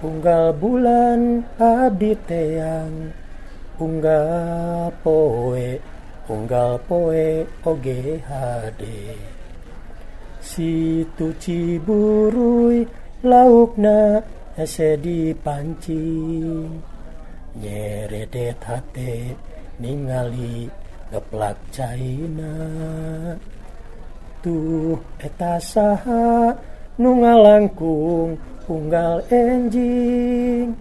unggal 0.02 0.50
bulan 0.58 1.46
abdi 1.54 2.18
teang, 2.26 3.14
unggal 3.78 4.90
poe, 5.06 5.78
unggal 6.32 6.80
poe 6.88 7.44
oge 7.70 8.00
hade. 8.28 8.98
Situ 10.40 11.26
ciburui 11.42 12.88
laukna 13.30 14.00
ese 14.56 14.96
dipancing 15.04 16.82
nyeredet 17.60 18.56
hate 18.64 19.36
ningali 19.80 20.72
geplak 21.12 21.58
caina. 21.68 22.54
Tuh 24.42 24.98
eta 25.20 25.60
saha 25.60 26.56
nu 26.98 27.10
unggal 28.72 29.20
enjing. 29.28 30.72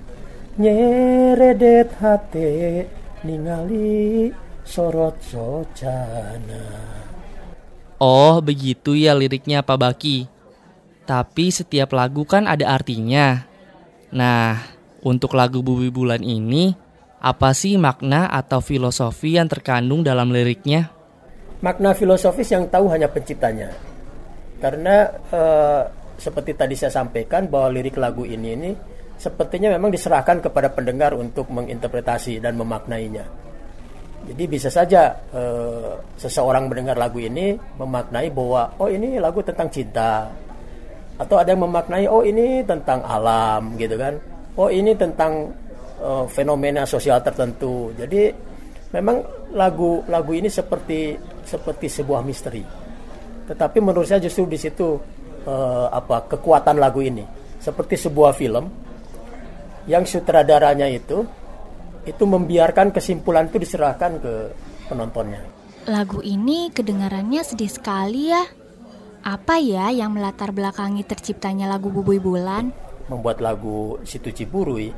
Nyeredet 0.61 1.91
hate 1.99 2.87
ningali 3.25 4.31
sorot 4.65 5.17
socana 5.23 6.65
Oh, 8.01 8.41
begitu 8.41 8.97
ya 8.97 9.13
liriknya 9.13 9.61
Pak 9.61 9.77
Baki. 9.77 10.25
Tapi 11.05 11.53
setiap 11.53 11.93
lagu 11.93 12.25
kan 12.25 12.49
ada 12.49 12.73
artinya. 12.73 13.45
Nah, 14.09 14.57
untuk 15.05 15.37
lagu 15.37 15.61
Bumi 15.61 15.93
Bulan 15.93 16.25
ini, 16.25 16.73
apa 17.21 17.53
sih 17.53 17.77
makna 17.77 18.25
atau 18.25 18.57
filosofi 18.57 19.37
yang 19.37 19.45
terkandung 19.45 20.01
dalam 20.01 20.33
liriknya? 20.33 20.89
makna 21.61 21.93
filosofis 21.93 22.49
yang 22.51 22.67
tahu 22.67 22.89
hanya 22.91 23.07
penciptanya. 23.07 23.69
Karena 24.61 25.09
eh, 25.09 25.81
seperti 26.17 26.53
tadi 26.53 26.75
saya 26.77 26.93
sampaikan 26.93 27.49
bahwa 27.49 27.73
lirik 27.73 27.97
lagu 27.97 28.25
ini 28.25 28.49
ini 28.53 28.71
sepertinya 29.17 29.73
memang 29.73 29.93
diserahkan 29.93 30.41
kepada 30.41 30.73
pendengar 30.73 31.13
untuk 31.13 31.49
menginterpretasi 31.49 32.41
dan 32.41 32.57
memaknainya. 32.57 33.25
Jadi 34.21 34.43
bisa 34.45 34.69
saja 34.69 35.17
eh, 35.33 35.93
seseorang 36.15 36.69
mendengar 36.69 36.93
lagu 36.93 37.17
ini 37.17 37.57
memaknai 37.57 38.29
bahwa 38.29 38.69
oh 38.77 38.85
ini 38.85 39.17
lagu 39.17 39.41
tentang 39.41 39.67
cinta 39.73 40.29
atau 41.17 41.35
ada 41.37 41.53
yang 41.53 41.65
memaknai 41.65 42.05
oh 42.05 42.21
ini 42.21 42.61
tentang 42.61 43.01
alam 43.01 43.73
gitu 43.81 43.97
kan. 43.97 44.13
Oh 44.57 44.69
ini 44.69 44.93
tentang 44.93 45.49
eh, 45.97 46.25
fenomena 46.29 46.85
sosial 46.85 47.17
tertentu. 47.25 47.89
Jadi 47.97 48.29
memang 48.93 49.25
lagu 49.57 50.05
lagu 50.05 50.31
ini 50.37 50.47
seperti 50.47 51.17
seperti 51.41 51.89
sebuah 51.89 52.21
misteri. 52.21 52.61
Tetapi 53.49 53.77
menurut 53.81 54.05
saya 54.05 54.21
justru 54.21 54.45
di 54.45 54.61
situ 54.61 55.01
eh, 55.49 55.87
apa 55.89 56.29
kekuatan 56.29 56.77
lagu 56.77 57.01
ini 57.01 57.25
seperti 57.57 57.97
sebuah 57.97 58.33
film 58.37 58.65
yang 59.89 60.05
sutradaranya 60.05 60.85
itu 60.89 61.25
itu 62.05 62.23
membiarkan 62.25 62.89
kesimpulan 62.89 63.49
itu 63.49 63.61
diserahkan 63.61 64.17
ke 64.21 64.33
penontonnya. 64.89 65.41
Lagu 65.89 66.21
ini 66.21 66.69
kedengarannya 66.69 67.41
sedih 67.41 67.71
sekali 67.71 68.29
ya. 68.29 68.43
Apa 69.21 69.61
ya 69.61 69.93
yang 69.93 70.17
melatar 70.17 70.49
belakangi 70.49 71.05
terciptanya 71.05 71.69
lagu 71.69 71.93
Bubui 71.93 72.17
Bulan? 72.17 72.73
Membuat 73.05 73.37
lagu 73.37 74.01
Situ 74.01 74.33
Ciburui, 74.33 74.89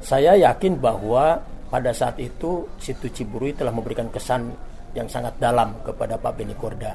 saya 0.00 0.36
yakin 0.36 0.76
bahwa 0.76 1.40
pada 1.68 1.92
saat 1.92 2.20
itu 2.20 2.68
Situ 2.76 3.08
Ciburui 3.08 3.56
telah 3.56 3.72
memberikan 3.72 4.08
kesan 4.12 4.52
yang 4.92 5.08
sangat 5.08 5.38
dalam 5.40 5.80
kepada 5.80 6.20
Pak 6.20 6.32
Beni 6.40 6.52
Korda. 6.56 6.92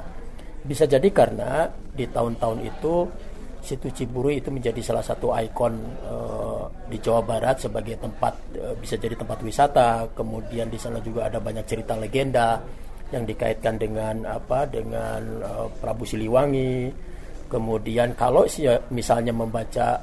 Bisa 0.66 0.86
jadi 0.86 1.06
karena 1.10 1.70
di 1.94 2.06
tahun-tahun 2.10 2.58
itu 2.66 2.94
Situ 3.66 3.90
Ciburui 3.90 4.38
itu 4.38 4.54
menjadi 4.54 4.78
salah 4.78 5.02
satu 5.02 5.34
ikon 5.34 5.74
uh, 6.06 6.70
di 6.86 7.02
Jawa 7.02 7.26
Barat 7.26 7.58
sebagai 7.58 7.98
tempat 7.98 8.38
uh, 8.62 8.78
bisa 8.78 8.94
jadi 8.94 9.18
tempat 9.18 9.42
wisata. 9.42 10.06
Kemudian 10.14 10.70
di 10.70 10.78
sana 10.78 11.02
juga 11.02 11.26
ada 11.26 11.42
banyak 11.42 11.66
cerita 11.66 11.98
legenda 11.98 12.62
yang 13.10 13.26
dikaitkan 13.26 13.74
dengan 13.74 14.22
apa 14.22 14.70
dengan 14.70 15.20
uh, 15.42 15.66
Prabu 15.82 16.06
Siliwangi. 16.06 16.94
Kemudian 17.50 18.14
kalau 18.14 18.46
misalnya 18.94 19.34
membaca 19.34 19.98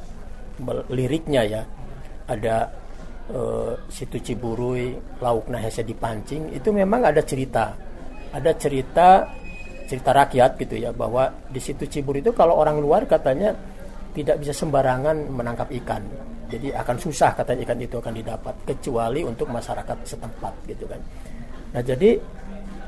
liriknya 0.92 1.42
ya 1.48 1.64
ada 2.28 2.68
uh, 3.32 3.80
situ 3.88 4.20
Ciburui 4.20 4.96
lauk 5.24 5.48
nahese 5.48 5.88
dipancing 5.88 6.52
itu 6.52 6.72
memang 6.72 7.04
ada 7.08 7.24
cerita 7.24 7.76
ada 8.34 8.52
cerita 8.56 9.28
cerita 9.88 10.16
rakyat 10.16 10.56
gitu 10.60 10.76
ya 10.80 10.90
bahwa 10.96 11.30
di 11.52 11.60
situ 11.60 11.86
Ciburui 11.86 12.24
itu 12.24 12.32
kalau 12.32 12.56
orang 12.58 12.80
luar 12.80 13.04
katanya 13.06 13.52
tidak 14.14 14.40
bisa 14.40 14.54
sembarangan 14.54 15.30
menangkap 15.30 15.68
ikan. 15.84 16.04
Jadi 16.48 16.70
akan 16.70 16.96
susah 17.02 17.34
katanya 17.34 17.66
ikan 17.66 17.80
itu 17.82 17.98
akan 17.98 18.14
didapat 18.14 18.56
kecuali 18.64 19.26
untuk 19.26 19.50
masyarakat 19.50 19.98
setempat 20.06 20.54
gitu 20.70 20.86
kan. 20.86 21.02
Nah 21.74 21.82
jadi 21.82 22.22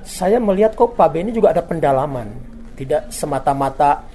saya 0.06 0.38
melihat 0.38 0.78
kok 0.78 0.94
Pak 0.94 1.10
Beni 1.10 1.34
juga 1.34 1.50
ada 1.50 1.66
pendalaman. 1.66 2.30
Tidak 2.78 3.10
semata-mata 3.10 4.06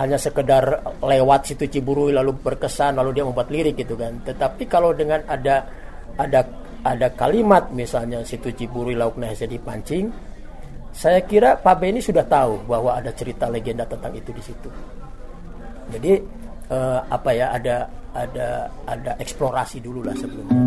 hanya 0.00 0.16
sekedar 0.16 0.80
lewat 1.00 1.52
situ 1.52 1.68
Ciburui 1.68 2.12
lalu 2.12 2.36
berkesan 2.36 2.96
lalu 2.96 3.20
dia 3.20 3.24
membuat 3.28 3.52
lirik 3.52 3.76
gitu 3.76 3.96
kan. 3.96 4.16
Tetapi 4.24 4.64
kalau 4.64 4.96
dengan 4.96 5.20
ada 5.28 5.68
ada 6.16 6.40
ada 6.86 7.08
kalimat 7.12 7.68
misalnya 7.72 8.24
situ 8.24 8.48
Ciburui 8.52 8.96
lauk 8.96 9.20
nahasa 9.20 9.44
dipancing, 9.44 10.08
saya 10.96 11.20
kira 11.20 11.60
Pak 11.60 11.76
Beni 11.76 12.00
sudah 12.00 12.24
tahu 12.24 12.64
bahwa 12.64 12.96
ada 12.96 13.12
cerita 13.12 13.52
legenda 13.52 13.84
tentang 13.84 14.16
itu 14.16 14.32
di 14.32 14.40
situ. 14.40 14.72
Jadi 15.92 16.12
eh, 16.72 17.00
apa 17.04 17.30
ya 17.36 17.52
ada 17.52 17.84
ada 18.16 18.64
ada 18.88 19.12
eksplorasi 19.20 19.84
dulu 19.84 20.00
lah 20.00 20.16
sebelumnya 20.16 20.65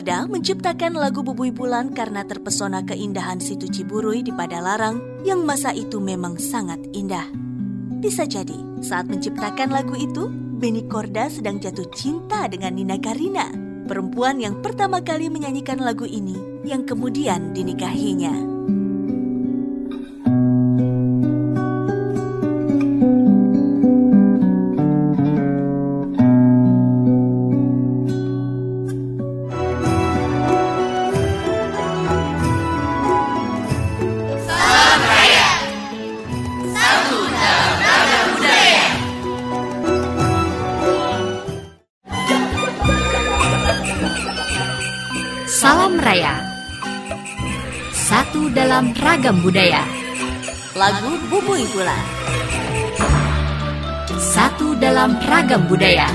Korda 0.00 0.24
menciptakan 0.32 0.96
lagu 0.96 1.20
Bubui 1.20 1.52
Bulan 1.52 1.92
karena 1.92 2.24
terpesona 2.24 2.80
keindahan 2.88 3.36
situ 3.36 3.68
Ciburui 3.68 4.24
di 4.24 4.32
Padalarang 4.32 4.96
yang 5.28 5.44
masa 5.44 5.76
itu 5.76 6.00
memang 6.00 6.40
sangat 6.40 6.80
indah. 6.96 7.28
Bisa 8.00 8.24
jadi, 8.24 8.80
saat 8.80 9.12
menciptakan 9.12 9.68
lagu 9.68 9.92
itu, 9.92 10.32
Beni 10.32 10.88
Korda 10.88 11.28
sedang 11.28 11.60
jatuh 11.60 11.84
cinta 11.92 12.48
dengan 12.48 12.80
Nina 12.80 12.96
Karina, 12.96 13.52
perempuan 13.84 14.40
yang 14.40 14.64
pertama 14.64 15.04
kali 15.04 15.28
menyanyikan 15.28 15.76
lagu 15.84 16.08
ini 16.08 16.64
yang 16.64 16.88
kemudian 16.88 17.52
dinikahinya. 17.52 18.49
Ragam 49.30 49.46
budaya. 49.46 49.86
Lagu 50.74 51.14
Bubui 51.30 51.62
Bulan. 51.70 52.02
Satu 54.18 54.74
dalam 54.74 55.14
ragam 55.22 55.70
budaya. 55.70 56.10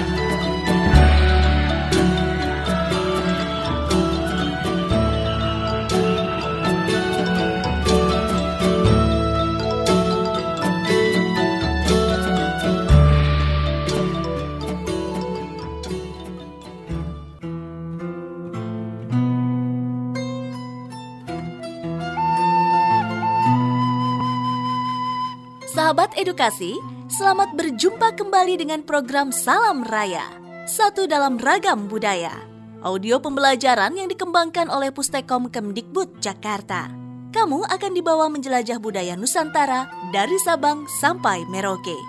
Edukasi, 26.16 26.80
selamat 27.12 27.60
berjumpa 27.60 28.16
kembali 28.16 28.56
dengan 28.56 28.80
program 28.88 29.36
Salam 29.36 29.84
Raya. 29.84 30.24
Satu 30.64 31.12
dalam 31.12 31.36
ragam 31.36 31.92
budaya. 31.92 32.32
Audio 32.80 33.20
pembelajaran 33.20 34.00
yang 34.00 34.08
dikembangkan 34.08 34.72
oleh 34.72 34.96
Pustekom 34.96 35.52
Kemdikbud 35.52 36.24
Jakarta. 36.24 36.88
Kamu 37.36 37.68
akan 37.68 37.92
dibawa 37.92 38.32
menjelajah 38.32 38.80
budaya 38.80 39.20
Nusantara 39.20 39.92
dari 40.16 40.40
Sabang 40.40 40.88
sampai 41.04 41.44
Merauke. 41.52 42.00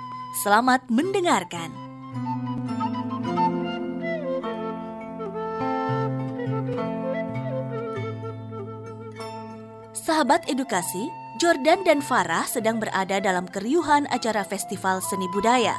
Selamat 0.47 0.87
mendengarkan. 0.87 1.75
Sahabat 9.99 10.47
edukasi, 10.47 11.11
Jordan 11.37 11.85
dan 11.85 12.01
Farah 12.01 12.49
sedang 12.49 12.81
berada 12.81 13.21
dalam 13.21 13.45
keriuhan 13.45 14.09
acara 14.09 14.41
festival 14.41 15.05
seni 15.05 15.29
budaya. 15.29 15.77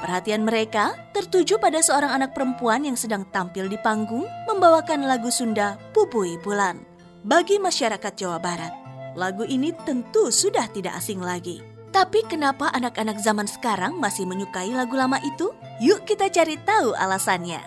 Perhatian 0.00 0.48
mereka 0.48 0.96
tertuju 1.12 1.60
pada 1.60 1.84
seorang 1.84 2.16
anak 2.16 2.32
perempuan 2.32 2.88
yang 2.88 2.96
sedang 2.96 3.28
tampil 3.28 3.68
di 3.68 3.76
panggung 3.84 4.24
membawakan 4.48 5.04
lagu 5.04 5.28
Sunda 5.28 5.76
Pupui 5.92 6.40
Bulan. 6.40 6.80
Bagi 7.20 7.60
masyarakat 7.60 8.12
Jawa 8.16 8.40
Barat, 8.40 8.72
lagu 9.12 9.44
ini 9.44 9.76
tentu 9.84 10.32
sudah 10.32 10.64
tidak 10.72 10.96
asing 10.96 11.20
lagi. 11.20 11.60
Tapi 11.92 12.24
kenapa 12.24 12.72
anak-anak 12.72 13.20
zaman 13.20 13.44
sekarang 13.44 14.00
masih 14.00 14.24
menyukai 14.24 14.72
lagu 14.72 14.96
lama 14.96 15.20
itu? 15.20 15.52
Yuk 15.84 16.08
kita 16.08 16.32
cari 16.32 16.56
tahu 16.64 16.96
alasannya. 16.96 17.60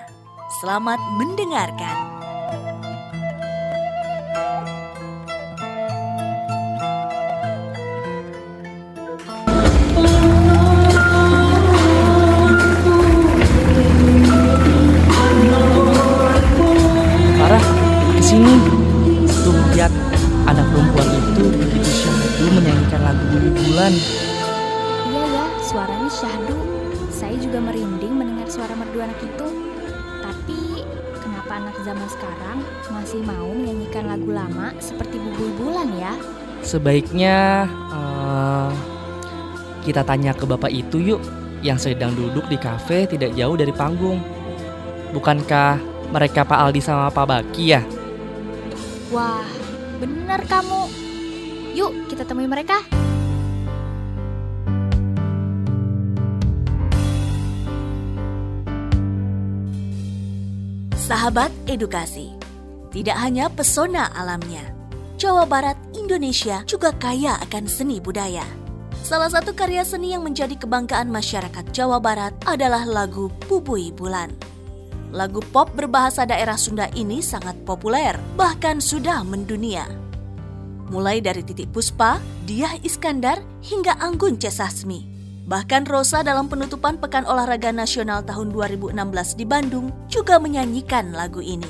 Selamat 0.57 0.97
mendengarkan. 1.21 2.12
Bulan. 23.73 23.93
Iya 25.11 25.23
ya, 25.27 25.45
suaranya 25.65 26.09
syahdu. 26.13 26.57
Saya 27.11 27.35
juga 27.41 27.59
merinding 27.59 28.13
mendengar 28.15 28.47
suara 28.47 28.71
merdu 28.79 29.01
anak 29.03 29.19
itu. 29.19 29.47
Tapi 30.23 30.87
kenapa 31.19 31.51
anak 31.57 31.75
zaman 31.83 32.07
sekarang 32.07 32.57
masih 32.93 33.19
mau 33.27 33.49
menyanyikan 33.51 34.07
lagu 34.07 34.29
lama 34.31 34.71
seperti 34.79 35.19
Bubul 35.19 35.51
Bulan 35.59 35.89
ya? 35.99 36.13
Sebaiknya 36.63 37.67
uh, 37.91 38.71
kita 39.83 40.05
tanya 40.07 40.31
ke 40.31 40.47
bapak 40.47 40.71
itu 40.71 41.01
yuk 41.01 41.21
yang 41.59 41.75
sedang 41.75 42.15
duduk 42.15 42.47
di 42.47 42.55
kafe 42.55 43.03
tidak 43.03 43.35
jauh 43.35 43.59
dari 43.59 43.75
panggung. 43.75 44.23
Bukankah 45.11 45.81
mereka 46.13 46.47
Pak 46.47 46.59
Aldi 46.61 46.79
sama 46.79 47.11
Pak 47.11 47.25
Baki 47.25 47.65
ya? 47.67 47.83
Wah, 49.13 49.45
benar 50.01 50.41
kamu. 50.49 50.89
Yuk, 51.77 52.09
kita 52.09 52.25
temui 52.25 52.49
mereka. 52.49 52.81
Sahabat 60.97 61.53
edukasi, 61.69 62.33
Tidak 62.89 63.13
hanya 63.13 63.53
pesona 63.53 64.09
alamnya, 64.17 64.73
Jawa 65.21 65.45
Barat, 65.45 65.77
Indonesia 65.93 66.65
juga 66.65 66.89
kaya 66.97 67.37
akan 67.37 67.69
seni 67.69 68.01
budaya. 68.01 68.45
Salah 69.05 69.29
satu 69.29 69.53
karya 69.53 69.85
seni 69.85 70.17
yang 70.17 70.25
menjadi 70.25 70.57
kebanggaan 70.57 71.13
masyarakat 71.13 71.69
Jawa 71.69 72.01
Barat 72.01 72.33
adalah 72.49 72.81
lagu 72.81 73.29
Bubui 73.45 73.93
Bulan. 73.93 74.52
Lagu 75.13 75.45
pop 75.53 75.69
berbahasa 75.77 76.25
daerah 76.25 76.57
Sunda 76.57 76.89
ini 76.97 77.21
sangat 77.21 77.53
populer, 77.69 78.17
bahkan 78.33 78.81
sudah 78.81 79.21
mendunia. 79.21 79.85
Mulai 80.89 81.21
dari 81.21 81.45
Titik 81.45 81.69
Puspa, 81.69 82.17
Diah 82.49 82.81
Iskandar, 82.81 83.37
hingga 83.61 83.93
Anggun 84.01 84.41
C. 84.41 84.49
Bahkan 85.45 85.85
Rosa 85.85 86.25
dalam 86.25 86.49
penutupan 86.49 86.97
Pekan 86.97 87.29
Olahraga 87.29 87.69
Nasional 87.69 88.25
tahun 88.25 88.49
2016 88.57 89.37
di 89.37 89.45
Bandung 89.45 89.93
juga 90.09 90.41
menyanyikan 90.41 91.13
lagu 91.13 91.45
ini. 91.45 91.69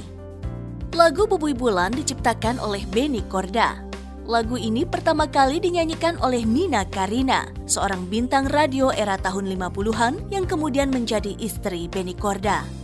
Lagu 0.96 1.28
Bubui 1.28 1.52
Bulan 1.52 1.92
diciptakan 1.92 2.64
oleh 2.64 2.88
Benny 2.96 3.28
Korda. 3.28 3.76
Lagu 4.24 4.56
ini 4.56 4.88
pertama 4.88 5.28
kali 5.28 5.60
dinyanyikan 5.60 6.16
oleh 6.24 6.48
Nina 6.48 6.88
Karina, 6.88 7.52
seorang 7.68 8.08
bintang 8.08 8.48
radio 8.48 8.88
era 8.96 9.20
tahun 9.20 9.52
50-an 9.52 10.32
yang 10.32 10.48
kemudian 10.48 10.88
menjadi 10.96 11.36
istri 11.44 11.92
Benny 11.92 12.16
Korda. 12.16 12.83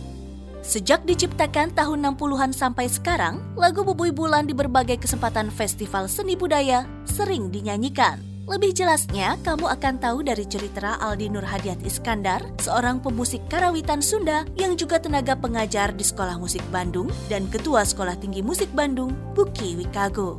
Sejak 0.70 1.02
diciptakan 1.02 1.74
tahun 1.74 2.14
60-an 2.14 2.54
sampai 2.54 2.86
sekarang, 2.86 3.42
lagu 3.58 3.82
Bubui 3.82 4.14
Bulan 4.14 4.46
di 4.46 4.54
berbagai 4.54 5.02
kesempatan 5.02 5.50
festival 5.50 6.06
seni 6.06 6.38
budaya 6.38 6.86
sering 7.02 7.50
dinyanyikan. 7.50 8.22
Lebih 8.46 8.78
jelasnya, 8.78 9.34
kamu 9.42 9.66
akan 9.66 9.98
tahu 9.98 10.22
dari 10.22 10.46
cerita 10.46 10.94
Aldi 11.02 11.26
Nur 11.34 11.42
Hadiat 11.42 11.82
Iskandar, 11.82 12.46
seorang 12.62 13.02
pemusik 13.02 13.42
karawitan 13.50 13.98
Sunda 13.98 14.46
yang 14.54 14.78
juga 14.78 15.02
tenaga 15.02 15.34
pengajar 15.34 15.90
di 15.90 16.06
Sekolah 16.06 16.38
Musik 16.38 16.62
Bandung 16.70 17.10
dan 17.26 17.50
Ketua 17.50 17.82
Sekolah 17.82 18.14
Tinggi 18.22 18.38
Musik 18.38 18.70
Bandung, 18.70 19.10
Buki 19.34 19.74
Wikago. 19.74 20.38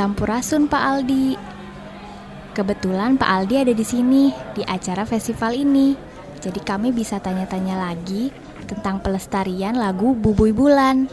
Sampurasun 0.00 0.64
Pak 0.64 0.80
Aldi. 0.80 1.36
Kebetulan 2.56 3.20
Pak 3.20 3.28
Aldi 3.36 3.68
ada 3.68 3.74
di 3.76 3.84
sini 3.84 4.32
di 4.56 4.64
acara 4.64 5.04
festival 5.04 5.52
ini. 5.52 5.92
Jadi 6.40 6.56
kami 6.64 6.88
bisa 6.88 7.20
tanya-tanya 7.20 7.76
lagi 7.76 8.32
tentang 8.64 9.04
pelestarian 9.04 9.76
lagu 9.76 10.16
Bubui 10.16 10.56
Bulan. 10.56 11.04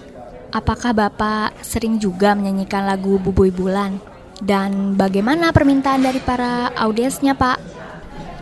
Apakah 0.55 0.95
Bapak 0.95 1.59
sering 1.59 1.99
juga 1.99 2.31
menyanyikan 2.31 2.87
lagu 2.87 3.19
Bubui 3.19 3.51
Bulan? 3.51 3.99
Dan 4.39 4.95
bagaimana 4.95 5.51
permintaan 5.51 6.07
dari 6.07 6.23
para 6.23 6.71
audiensnya, 6.79 7.35
Pak? 7.35 7.59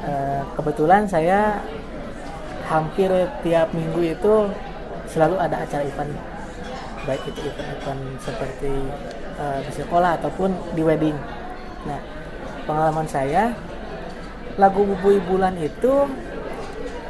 Eh, 0.05 0.41
kebetulan 0.61 1.09
saya 1.09 1.57
hampir 2.69 3.09
tiap 3.41 3.73
minggu 3.73 4.13
itu 4.13 4.45
selalu 5.09 5.41
ada 5.41 5.65
acara 5.65 5.81
event 5.81 6.13
baik 7.05 7.33
itu 7.33 7.39
event-event 7.49 8.01
seperti 8.21 8.73
uh, 9.39 9.59
di 9.63 9.71
sekolah 9.71 10.19
ataupun 10.21 10.75
di 10.75 10.81
wedding. 10.81 11.17
Nah, 11.85 11.99
pengalaman 12.65 13.07
saya 13.07 13.53
lagu 14.55 14.87
Bubui 14.87 15.19
Bulan 15.23 15.59
itu 15.59 16.07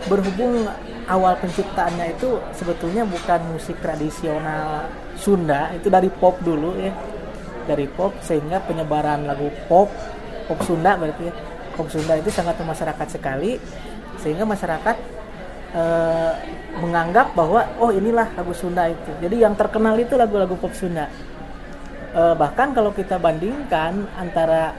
berhubung 0.09 0.65
awal 1.05 1.37
penciptaannya 1.37 2.17
itu 2.17 2.41
sebetulnya 2.57 3.05
bukan 3.05 3.53
musik 3.53 3.77
tradisional 3.81 4.89
Sunda, 5.15 5.71
itu 5.77 5.87
dari 5.87 6.09
pop 6.09 6.41
dulu 6.41 6.75
ya. 6.77 6.91
Dari 7.65 7.89
pop 7.89 8.13
sehingga 8.21 8.61
penyebaran 8.61 9.25
lagu 9.25 9.49
pop 9.65 9.89
pop 10.45 10.59
Sunda 10.65 10.97
berarti 10.97 11.29
ya. 11.29 11.33
Pop 11.75 11.87
Sunda 11.91 12.15
itu 12.15 12.29
sangat 12.31 12.55
masyarakat 12.61 13.07
sekali 13.09 13.57
sehingga 14.21 14.47
masyarakat 14.47 14.95
uh, 15.75 16.33
menganggap 16.81 17.35
bahwa 17.35 17.67
oh 17.81 17.91
inilah 17.93 18.31
lagu 18.37 18.53
Sunda 18.53 18.89
itu. 18.89 19.11
Jadi 19.21 19.41
yang 19.41 19.53
terkenal 19.57 19.97
itu 19.97 20.13
lagu-lagu 20.17 20.55
pop 20.57 20.73
Sunda. 20.73 21.09
Uh, 22.15 22.31
bahkan 22.31 22.71
kalau 22.71 22.95
kita 22.95 23.19
bandingkan 23.19 24.07
antara 24.15 24.71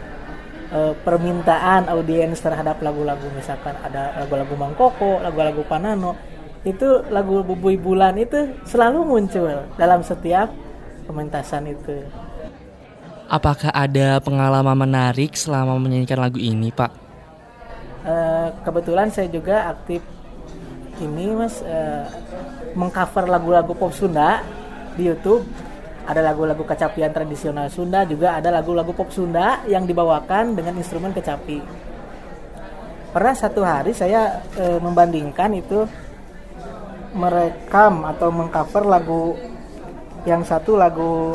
uh, 0.73 0.97
permintaan 1.05 1.85
audiens 1.93 2.41
terhadap 2.41 2.81
lagu-lagu 2.81 3.29
misalkan 3.37 3.77
ada 3.85 4.25
lagu-lagu 4.25 4.57
Mangkoko, 4.57 5.21
lagu-lagu 5.21 5.61
Panano, 5.69 6.17
itu 6.65 7.05
lagu 7.13 7.45
Bubui 7.45 7.77
Bulan 7.77 8.17
itu 8.17 8.57
selalu 8.65 9.05
muncul 9.05 9.53
dalam 9.77 10.01
setiap 10.01 10.49
pementasan 11.05 11.69
itu. 11.69 12.09
Apakah 13.29 13.69
ada 13.75 14.17
pengalaman 14.25 14.89
menarik 14.89 15.37
selama 15.37 15.77
menyanyikan 15.77 16.17
lagu 16.17 16.41
ini, 16.41 16.73
Pak? 16.73 16.91
Uh, 18.07 18.49
kebetulan 18.65 19.11
saya 19.11 19.29
juga 19.29 19.77
aktif 19.77 19.99
ini 21.03 21.35
mas 21.35 21.61
uh, 21.61 22.07
mengcover 22.73 23.29
lagu-lagu 23.29 23.75
pop 23.75 23.91
Sunda 23.91 24.41
di 24.95 25.11
YouTube 25.11 25.43
ada 26.07 26.23
lagu-lagu 26.23 26.63
kecapian 26.63 27.11
tradisional 27.11 27.67
Sunda 27.67 28.07
juga 28.07 28.39
ada 28.39 28.55
lagu-lagu 28.55 28.95
pop 28.95 29.11
Sunda 29.11 29.67
yang 29.67 29.85
dibawakan 29.85 30.55
dengan 30.55 30.79
instrumen 30.79 31.11
kecapi. 31.11 31.59
Pernah 33.11 33.35
satu 33.35 33.67
hari 33.67 33.91
saya 33.91 34.39
uh, 34.55 34.79
membandingkan 34.79 35.51
itu 35.59 35.83
merekam 37.17 38.07
atau 38.07 38.29
mengcover 38.31 38.87
lagu 38.87 39.35
yang 40.29 40.47
satu 40.47 40.79
lagu 40.79 41.35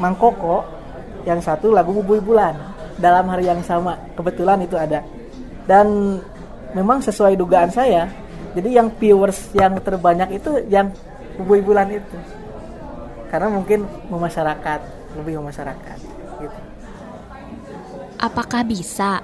Mangkoko 0.00 0.64
yang 1.28 1.44
satu 1.44 1.76
lagu 1.76 1.92
Bubui 1.92 2.24
Bulan 2.24 2.56
dalam 2.96 3.28
hari 3.28 3.44
yang 3.44 3.60
sama 3.60 4.00
kebetulan 4.16 4.64
itu 4.64 4.74
ada. 4.74 5.04
Dan 5.68 6.18
memang 6.72 7.04
sesuai 7.04 7.36
dugaan 7.36 7.68
saya 7.68 8.08
jadi 8.56 8.82
yang 8.82 8.88
viewers 8.98 9.52
yang 9.54 9.78
terbanyak 9.78 10.40
itu 10.42 10.64
yang 10.66 10.90
bulan 11.42 11.90
itu 11.90 12.18
karena 13.30 13.46
mungkin 13.46 13.86
memasyarakat 14.10 14.80
lebih 15.16 15.38
memasyarakat 15.38 15.98
gitu. 16.42 16.60
Apakah 18.20 18.66
bisa 18.66 19.22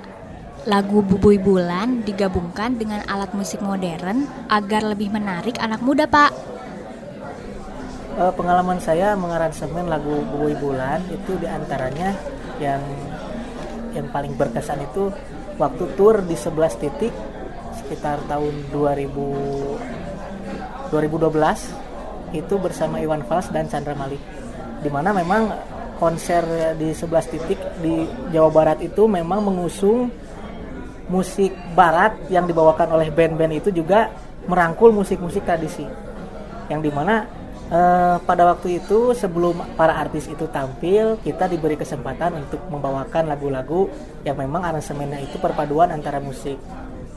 lagu 0.66 0.98
Bubui 1.04 1.38
Bulan 1.38 2.02
digabungkan 2.02 2.74
dengan 2.74 2.98
alat 3.06 3.30
musik 3.36 3.60
modern 3.62 4.26
agar 4.50 4.82
lebih 4.82 5.14
menarik 5.14 5.62
anak 5.62 5.78
muda, 5.84 6.10
Pak? 6.10 6.32
Uh, 8.16 8.32
pengalaman 8.32 8.80
saya 8.80 9.12
mengaransemen 9.14 9.86
lagu 9.86 10.24
Bubui 10.32 10.56
Bulan 10.56 11.04
itu 11.12 11.36
di 11.36 11.44
antaranya 11.46 12.16
yang 12.56 12.80
yang 13.92 14.08
paling 14.08 14.32
berkesan 14.34 14.80
itu 14.80 15.12
waktu 15.60 15.84
tur 15.96 16.20
di 16.24 16.36
11 16.36 16.80
titik 16.80 17.12
sekitar 17.76 18.20
tahun 18.28 18.54
2000 18.72 20.90
2012 20.90 21.85
itu 22.40 22.60
bersama 22.60 23.00
Iwan 23.00 23.24
Fals 23.24 23.48
dan 23.48 23.68
Chandra 23.68 23.96
Malik. 23.96 24.20
Di 24.80 24.90
mana 24.92 25.12
memang 25.16 25.50
konser 25.96 26.44
di 26.76 26.92
11 26.92 27.32
titik 27.32 27.58
di 27.80 28.04
Jawa 28.30 28.52
Barat 28.52 28.78
itu 28.84 29.08
memang 29.08 29.40
mengusung 29.40 30.12
musik 31.06 31.54
barat 31.72 32.18
yang 32.28 32.44
dibawakan 32.44 32.98
oleh 32.98 33.08
band-band 33.14 33.62
itu 33.62 33.70
juga 33.70 34.10
merangkul 34.46 34.92
musik-musik 34.92 35.46
tradisi. 35.46 35.86
Yang 36.66 36.80
di 36.86 36.90
mana 36.90 37.24
eh, 37.70 38.16
pada 38.22 38.42
waktu 38.52 38.82
itu 38.82 39.14
sebelum 39.14 39.78
para 39.78 39.94
artis 39.96 40.26
itu 40.26 40.50
tampil 40.50 41.18
kita 41.22 41.46
diberi 41.46 41.78
kesempatan 41.78 42.46
untuk 42.46 42.60
membawakan 42.68 43.30
lagu-lagu 43.30 43.86
yang 44.26 44.34
memang 44.34 44.66
aransemennya 44.66 45.22
itu 45.22 45.38
perpaduan 45.38 45.94
antara 45.94 46.18
musik 46.18 46.58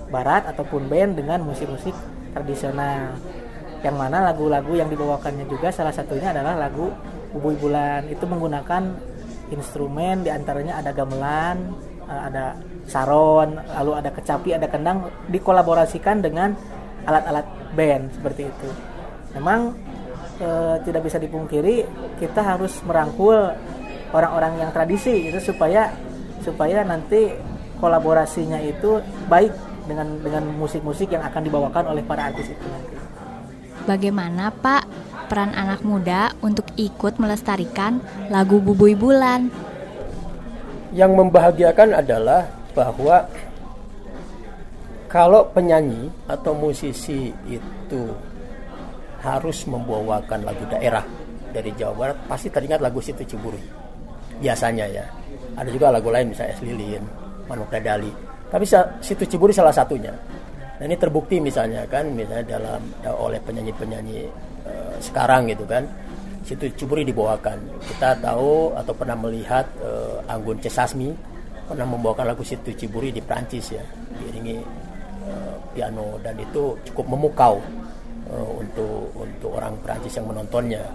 barat 0.09 0.49
ataupun 0.49 0.89
band 0.89 1.21
dengan 1.21 1.41
musik-musik 1.45 1.93
tradisional 2.33 3.17
yang 3.79 3.95
mana 3.95 4.31
lagu-lagu 4.31 4.75
yang 4.75 4.91
dibawakannya 4.91 5.47
juga 5.47 5.71
salah 5.71 5.95
satunya 5.95 6.35
adalah 6.35 6.55
lagu 6.55 6.91
Bubui 7.31 7.55
Bulan 7.55 8.09
itu 8.09 8.25
menggunakan 8.25 8.83
instrumen 9.53 10.25
di 10.25 10.29
antaranya 10.33 10.81
ada 10.81 10.91
gamelan 10.91 11.73
eh, 12.05 12.21
ada 12.27 12.45
saron 12.89 13.55
lalu 13.55 13.91
ada 13.93 14.09
kecapi 14.09 14.49
ada 14.57 14.65
kendang 14.65 15.07
dikolaborasikan 15.29 16.25
dengan 16.25 16.57
alat-alat 17.05 17.45
band 17.77 18.11
seperti 18.17 18.49
itu 18.49 18.69
memang 19.37 19.77
e, 20.41 20.49
tidak 20.83 21.05
bisa 21.05 21.21
dipungkiri 21.21 21.85
kita 22.17 22.41
harus 22.41 22.81
merangkul 22.81 23.53
orang-orang 24.09 24.57
yang 24.57 24.69
tradisi 24.73 25.29
itu 25.29 25.37
supaya 25.39 25.93
supaya 26.41 26.81
nanti 26.81 27.29
kolaborasinya 27.77 28.59
itu 28.59 28.99
baik 29.29 29.53
dengan 29.85 30.17
dengan 30.21 30.43
musik-musik 30.57 31.09
yang 31.13 31.23
akan 31.25 31.41
dibawakan 31.45 31.93
oleh 31.93 32.03
para 32.05 32.29
artis 32.29 32.51
itu 32.51 32.65
nanti. 32.67 32.98
Bagaimana 33.87 34.51
Pak 34.51 34.83
peran 35.29 35.53
anak 35.53 35.85
muda 35.85 36.33
untuk 36.41 36.65
ikut 36.75 37.21
melestarikan 37.21 38.01
lagu 38.33 38.57
Bubui 38.59 38.97
Bulan? 38.97 39.47
Yang 40.89 41.11
membahagiakan 41.13 42.01
adalah 42.01 42.49
bahwa 42.73 43.29
kalau 45.09 45.45
penyanyi 45.53 46.09
atau 46.25 46.53
musisi 46.57 47.33
itu 47.45 48.03
harus 49.19 49.67
membawakan 49.67 50.47
lagu 50.47 50.63
daerah 50.69 51.03
dari 51.49 51.73
Jawa 51.73 51.93
Barat 51.93 52.17
pasti 52.29 52.47
teringat 52.49 52.79
lagu 52.79 53.01
Situ 53.01 53.25
Ciburi. 53.25 53.61
Biasanya 54.39 54.85
ya. 54.87 55.05
Ada 55.57 55.69
juga 55.73 55.91
lagu 55.91 56.07
lain 56.13 56.31
misalnya 56.31 56.55
Es 56.55 56.61
Lilin, 56.63 57.03
Manuk 57.49 57.67
Dadali. 57.73 58.13
Tapi 58.49 58.65
Situ 59.03 59.25
Ciburi 59.25 59.51
salah 59.51 59.73
satunya. 59.73 60.13
Nah 60.79 60.87
ini 60.87 60.95
terbukti 60.95 61.43
misalnya 61.43 61.83
kan, 61.91 62.07
misalnya 62.15 62.55
dalam 62.55 62.79
oleh 63.03 63.43
penyanyi-penyanyi 63.43 64.31
uh, 64.63 64.95
sekarang 65.03 65.51
gitu 65.51 65.67
kan, 65.67 65.83
situ 66.47 66.71
Ciburi 66.71 67.03
dibawakan. 67.03 67.59
Kita 67.83 68.15
tahu 68.23 68.71
atau 68.79 68.93
pernah 68.95 69.19
melihat 69.19 69.67
uh, 69.83 70.23
Anggun 70.31 70.63
Cesasmi 70.63 71.11
pernah 71.67 71.83
membawakan 71.83 72.31
lagu 72.31 72.47
situ 72.47 72.71
Ciburi 72.79 73.11
di 73.11 73.19
Prancis 73.19 73.75
ya, 73.75 73.83
diiringi 74.23 74.55
uh, 75.27 75.55
piano 75.75 76.15
dan 76.23 76.39
itu 76.39 76.79
cukup 76.87 77.11
memukau 77.11 77.59
uh, 78.31 78.49
untuk 78.55 79.11
untuk 79.19 79.59
orang 79.59 79.75
Prancis 79.83 80.15
yang 80.15 80.31
menontonnya. 80.31 80.87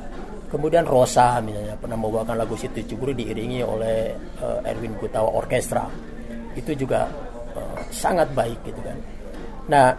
Kemudian 0.48 0.88
Rosa 0.88 1.44
misalnya 1.44 1.76
pernah 1.76 2.00
membawakan 2.00 2.40
lagu 2.40 2.56
situ 2.56 2.80
Ciburi 2.88 3.12
diiringi 3.12 3.60
oleh 3.60 4.16
uh, 4.40 4.64
Erwin 4.64 4.96
Gutawa 4.96 5.28
Orkestra. 5.28 5.84
Itu 6.56 6.72
juga 6.72 7.04
uh, 7.52 7.78
sangat 7.92 8.32
baik 8.32 8.64
gitu 8.64 8.80
kan. 8.80 8.96
Nah, 9.64 9.96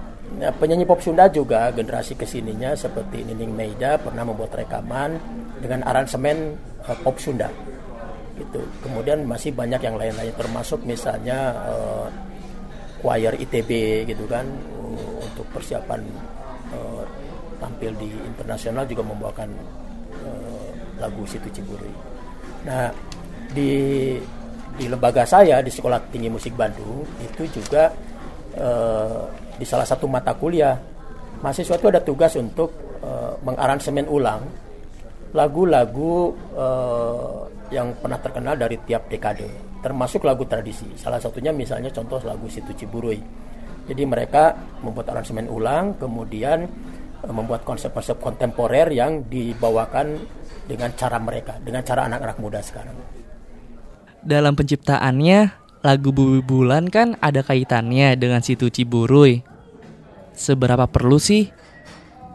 penyanyi 0.61 0.85
pop 0.85 1.01
Sunda 1.01 1.29
juga 1.29 1.69
generasi 1.73 2.13
ke 2.17 2.25
sininya 2.25 2.73
seperti 2.77 3.25
Nining 3.25 3.53
Meida 3.53 3.97
pernah 3.97 4.25
membuat 4.25 4.53
rekaman 4.57 5.17
dengan 5.61 5.85
aransemen 5.85 6.53
uh, 6.85 6.97
pop 7.01 7.17
Sunda. 7.17 7.49
Gitu. 8.35 8.61
Kemudian 8.83 9.23
masih 9.23 9.55
banyak 9.55 9.79
yang 9.79 9.95
lain-lain 9.95 10.33
termasuk 10.35 10.83
misalnya 10.83 11.55
uh, 11.65 12.07
choir 12.99 13.37
ITB 13.37 14.03
gitu 14.09 14.25
kan 14.27 14.43
untuk 15.23 15.45
persiapan 15.55 16.01
uh, 16.73 17.03
tampil 17.61 17.95
di 17.95 18.11
internasional 18.11 18.83
juga 18.83 19.03
membawakan 19.07 19.49
uh, 20.25 20.69
lagu 20.99 21.23
Situ 21.23 21.47
Ciburi. 21.53 21.91
Nah, 22.67 22.91
di 23.53 23.71
di 24.75 24.85
lembaga 24.91 25.23
saya 25.23 25.63
di 25.63 25.71
Sekolah 25.71 26.03
Tinggi 26.11 26.27
Musik 26.27 26.51
Bandung 26.59 27.07
itu 27.23 27.47
juga 27.47 27.87
uh, 28.59 29.23
di 29.55 29.65
salah 29.67 29.87
satu 29.87 30.07
mata 30.07 30.35
kuliah 30.35 30.75
mahasiswa 31.39 31.75
itu 31.77 31.87
ada 31.91 32.01
tugas 32.01 32.33
untuk 32.39 32.99
uh, 33.03 33.35
mengaransemen 33.43 34.07
ulang 34.07 34.41
lagu-lagu 35.35 36.31
uh, 36.55 37.43
yang 37.73 37.91
pernah 37.99 38.19
terkenal 38.21 38.55
dari 38.55 38.79
tiap 38.87 39.11
dekade 39.11 39.75
termasuk 39.85 40.25
lagu 40.25 40.49
tradisi. 40.49 40.89
Salah 40.97 41.21
satunya 41.21 41.53
misalnya 41.53 41.93
contoh 41.93 42.17
lagu 42.25 42.49
Situ 42.49 42.73
Ciburui. 42.73 43.21
Jadi 43.85 44.01
mereka 44.01 44.57
membuat 44.81 45.13
aransemen 45.13 45.45
ulang 45.45 45.93
kemudian 46.01 46.65
uh, 47.21 47.29
membuat 47.29 47.61
konsep-konsep 47.61 48.17
kontemporer 48.17 48.89
yang 48.89 49.27
dibawakan 49.29 50.17
dengan 50.65 50.89
cara 50.97 51.21
mereka 51.21 51.61
dengan 51.61 51.85
cara 51.85 52.09
anak-anak 52.09 52.37
muda 52.41 52.59
sekarang. 52.65 52.97
Dalam 54.25 54.57
penciptaannya 54.57 55.64
lagu 55.85 56.09
Bumi 56.09 56.41
Bulan 56.41 56.89
kan 56.89 57.13
ada 57.21 57.45
kaitannya 57.45 58.17
dengan 58.17 58.41
situ 58.41 58.73
Ciburuy. 58.73 59.45
Seberapa 60.33 60.89
perlu 60.89 61.21
sih 61.21 61.45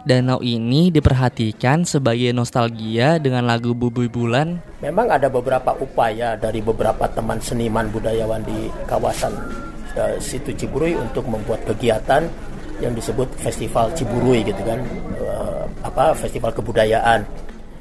danau 0.06 0.38
ini 0.40 0.94
diperhatikan 0.94 1.82
sebagai 1.82 2.30
nostalgia 2.30 3.18
dengan 3.18 3.50
lagu 3.50 3.74
Bumi 3.74 4.06
Bulan? 4.06 4.62
Memang 4.78 5.10
ada 5.10 5.26
beberapa 5.26 5.74
upaya 5.82 6.38
dari 6.38 6.62
beberapa 6.62 7.10
teman 7.10 7.42
seniman 7.42 7.90
budayawan 7.90 8.46
di 8.46 8.70
kawasan 8.86 9.34
uh, 9.98 10.14
situ 10.22 10.54
Ciburuy 10.54 10.94
untuk 10.94 11.26
membuat 11.26 11.66
kegiatan 11.66 12.30
yang 12.78 12.94
disebut 12.94 13.28
Festival 13.42 13.90
Ciburuy 13.98 14.46
gitu 14.46 14.62
kan, 14.62 14.78
uh, 15.20 15.66
apa 15.82 16.14
festival 16.14 16.54
kebudayaan. 16.54 17.26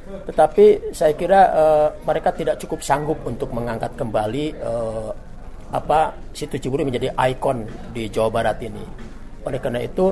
Tetapi 0.09 0.91
saya 0.91 1.13
kira 1.13 1.41
uh, 1.53 1.87
mereka 2.03 2.33
tidak 2.33 2.57
cukup 2.57 2.81
sanggup 2.81 3.21
untuk 3.23 3.53
mengangkat 3.53 3.95
kembali 3.95 4.57
uh, 4.59 5.28
apa 5.69 6.15
situ 6.33 6.57
Ciburi 6.57 6.85
menjadi 6.85 7.13
ikon 7.13 7.65
di 7.93 8.09
Jawa 8.09 8.29
Barat 8.29 8.57
ini. 8.65 8.83
Oleh 9.45 9.59
karena 9.61 9.79
itu 9.85 10.09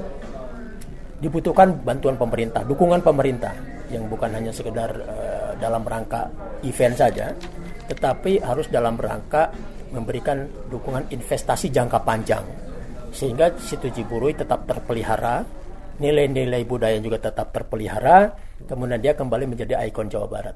dibutuhkan 1.17 1.74
bantuan 1.82 2.15
pemerintah, 2.15 2.62
dukungan 2.62 3.02
pemerintah 3.02 3.54
yang 3.89 4.06
bukan 4.06 4.30
hanya 4.38 4.54
sekedar 4.54 4.91
uh, 4.93 5.52
dalam 5.58 5.82
rangka 5.82 6.30
event 6.62 6.93
saja, 6.93 7.34
tetapi 7.89 8.38
harus 8.43 8.70
dalam 8.70 9.00
rangka 9.00 9.50
memberikan 9.89 10.46
dukungan 10.70 11.10
investasi 11.10 11.72
jangka 11.72 12.04
panjang 12.04 12.43
sehingga 13.12 13.56
situ 13.58 13.89
Ciburui 13.89 14.36
tetap 14.36 14.67
terpelihara, 14.67 15.41
nilai-nilai 15.98 16.62
budaya 16.67 17.00
juga 17.00 17.17
tetap 17.17 17.50
terpelihara, 17.50 18.30
kemudian 18.67 19.02
dia 19.02 19.17
kembali 19.17 19.50
menjadi 19.50 19.80
ikon 19.89 20.12
Jawa 20.12 20.28
Barat. 20.28 20.56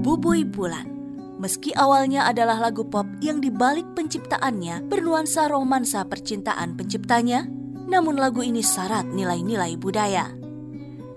Bubui 0.00 0.46
Bulan 0.48 0.97
Meski 1.38 1.70
awalnya 1.78 2.26
adalah 2.26 2.58
lagu 2.58 2.82
pop 2.82 3.06
yang 3.22 3.38
dibalik 3.38 3.86
penciptaannya 3.94 4.90
bernuansa 4.90 5.46
romansa 5.46 6.02
percintaan 6.02 6.74
penciptanya, 6.74 7.46
namun 7.86 8.18
lagu 8.18 8.42
ini 8.42 8.58
syarat 8.58 9.06
nilai-nilai 9.06 9.78
budaya. 9.78 10.34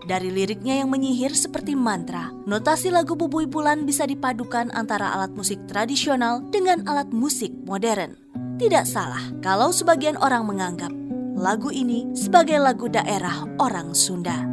Dari 0.05 0.29
liriknya 0.29 0.81
yang 0.81 0.93
menyihir 0.93 1.33
seperti 1.33 1.73
mantra, 1.73 2.29
notasi 2.45 2.93
lagu 2.93 3.17
Bubui 3.17 3.49
Bulan 3.49 3.85
bisa 3.85 4.05
dipadukan 4.05 4.69
antara 4.73 5.13
alat 5.13 5.33
musik 5.33 5.61
tradisional 5.65 6.41
dengan 6.49 6.85
alat 6.85 7.09
musik 7.09 7.53
modern. 7.65 8.17
Tidak 8.61 8.85
salah 8.85 9.33
kalau 9.41 9.73
sebagian 9.73 10.17
orang 10.21 10.45
menganggap 10.45 10.93
lagu 11.37 11.73
ini 11.73 12.11
sebagai 12.13 12.61
lagu 12.61 12.85
daerah 12.91 13.45
orang 13.57 13.97
Sunda. 13.97 14.50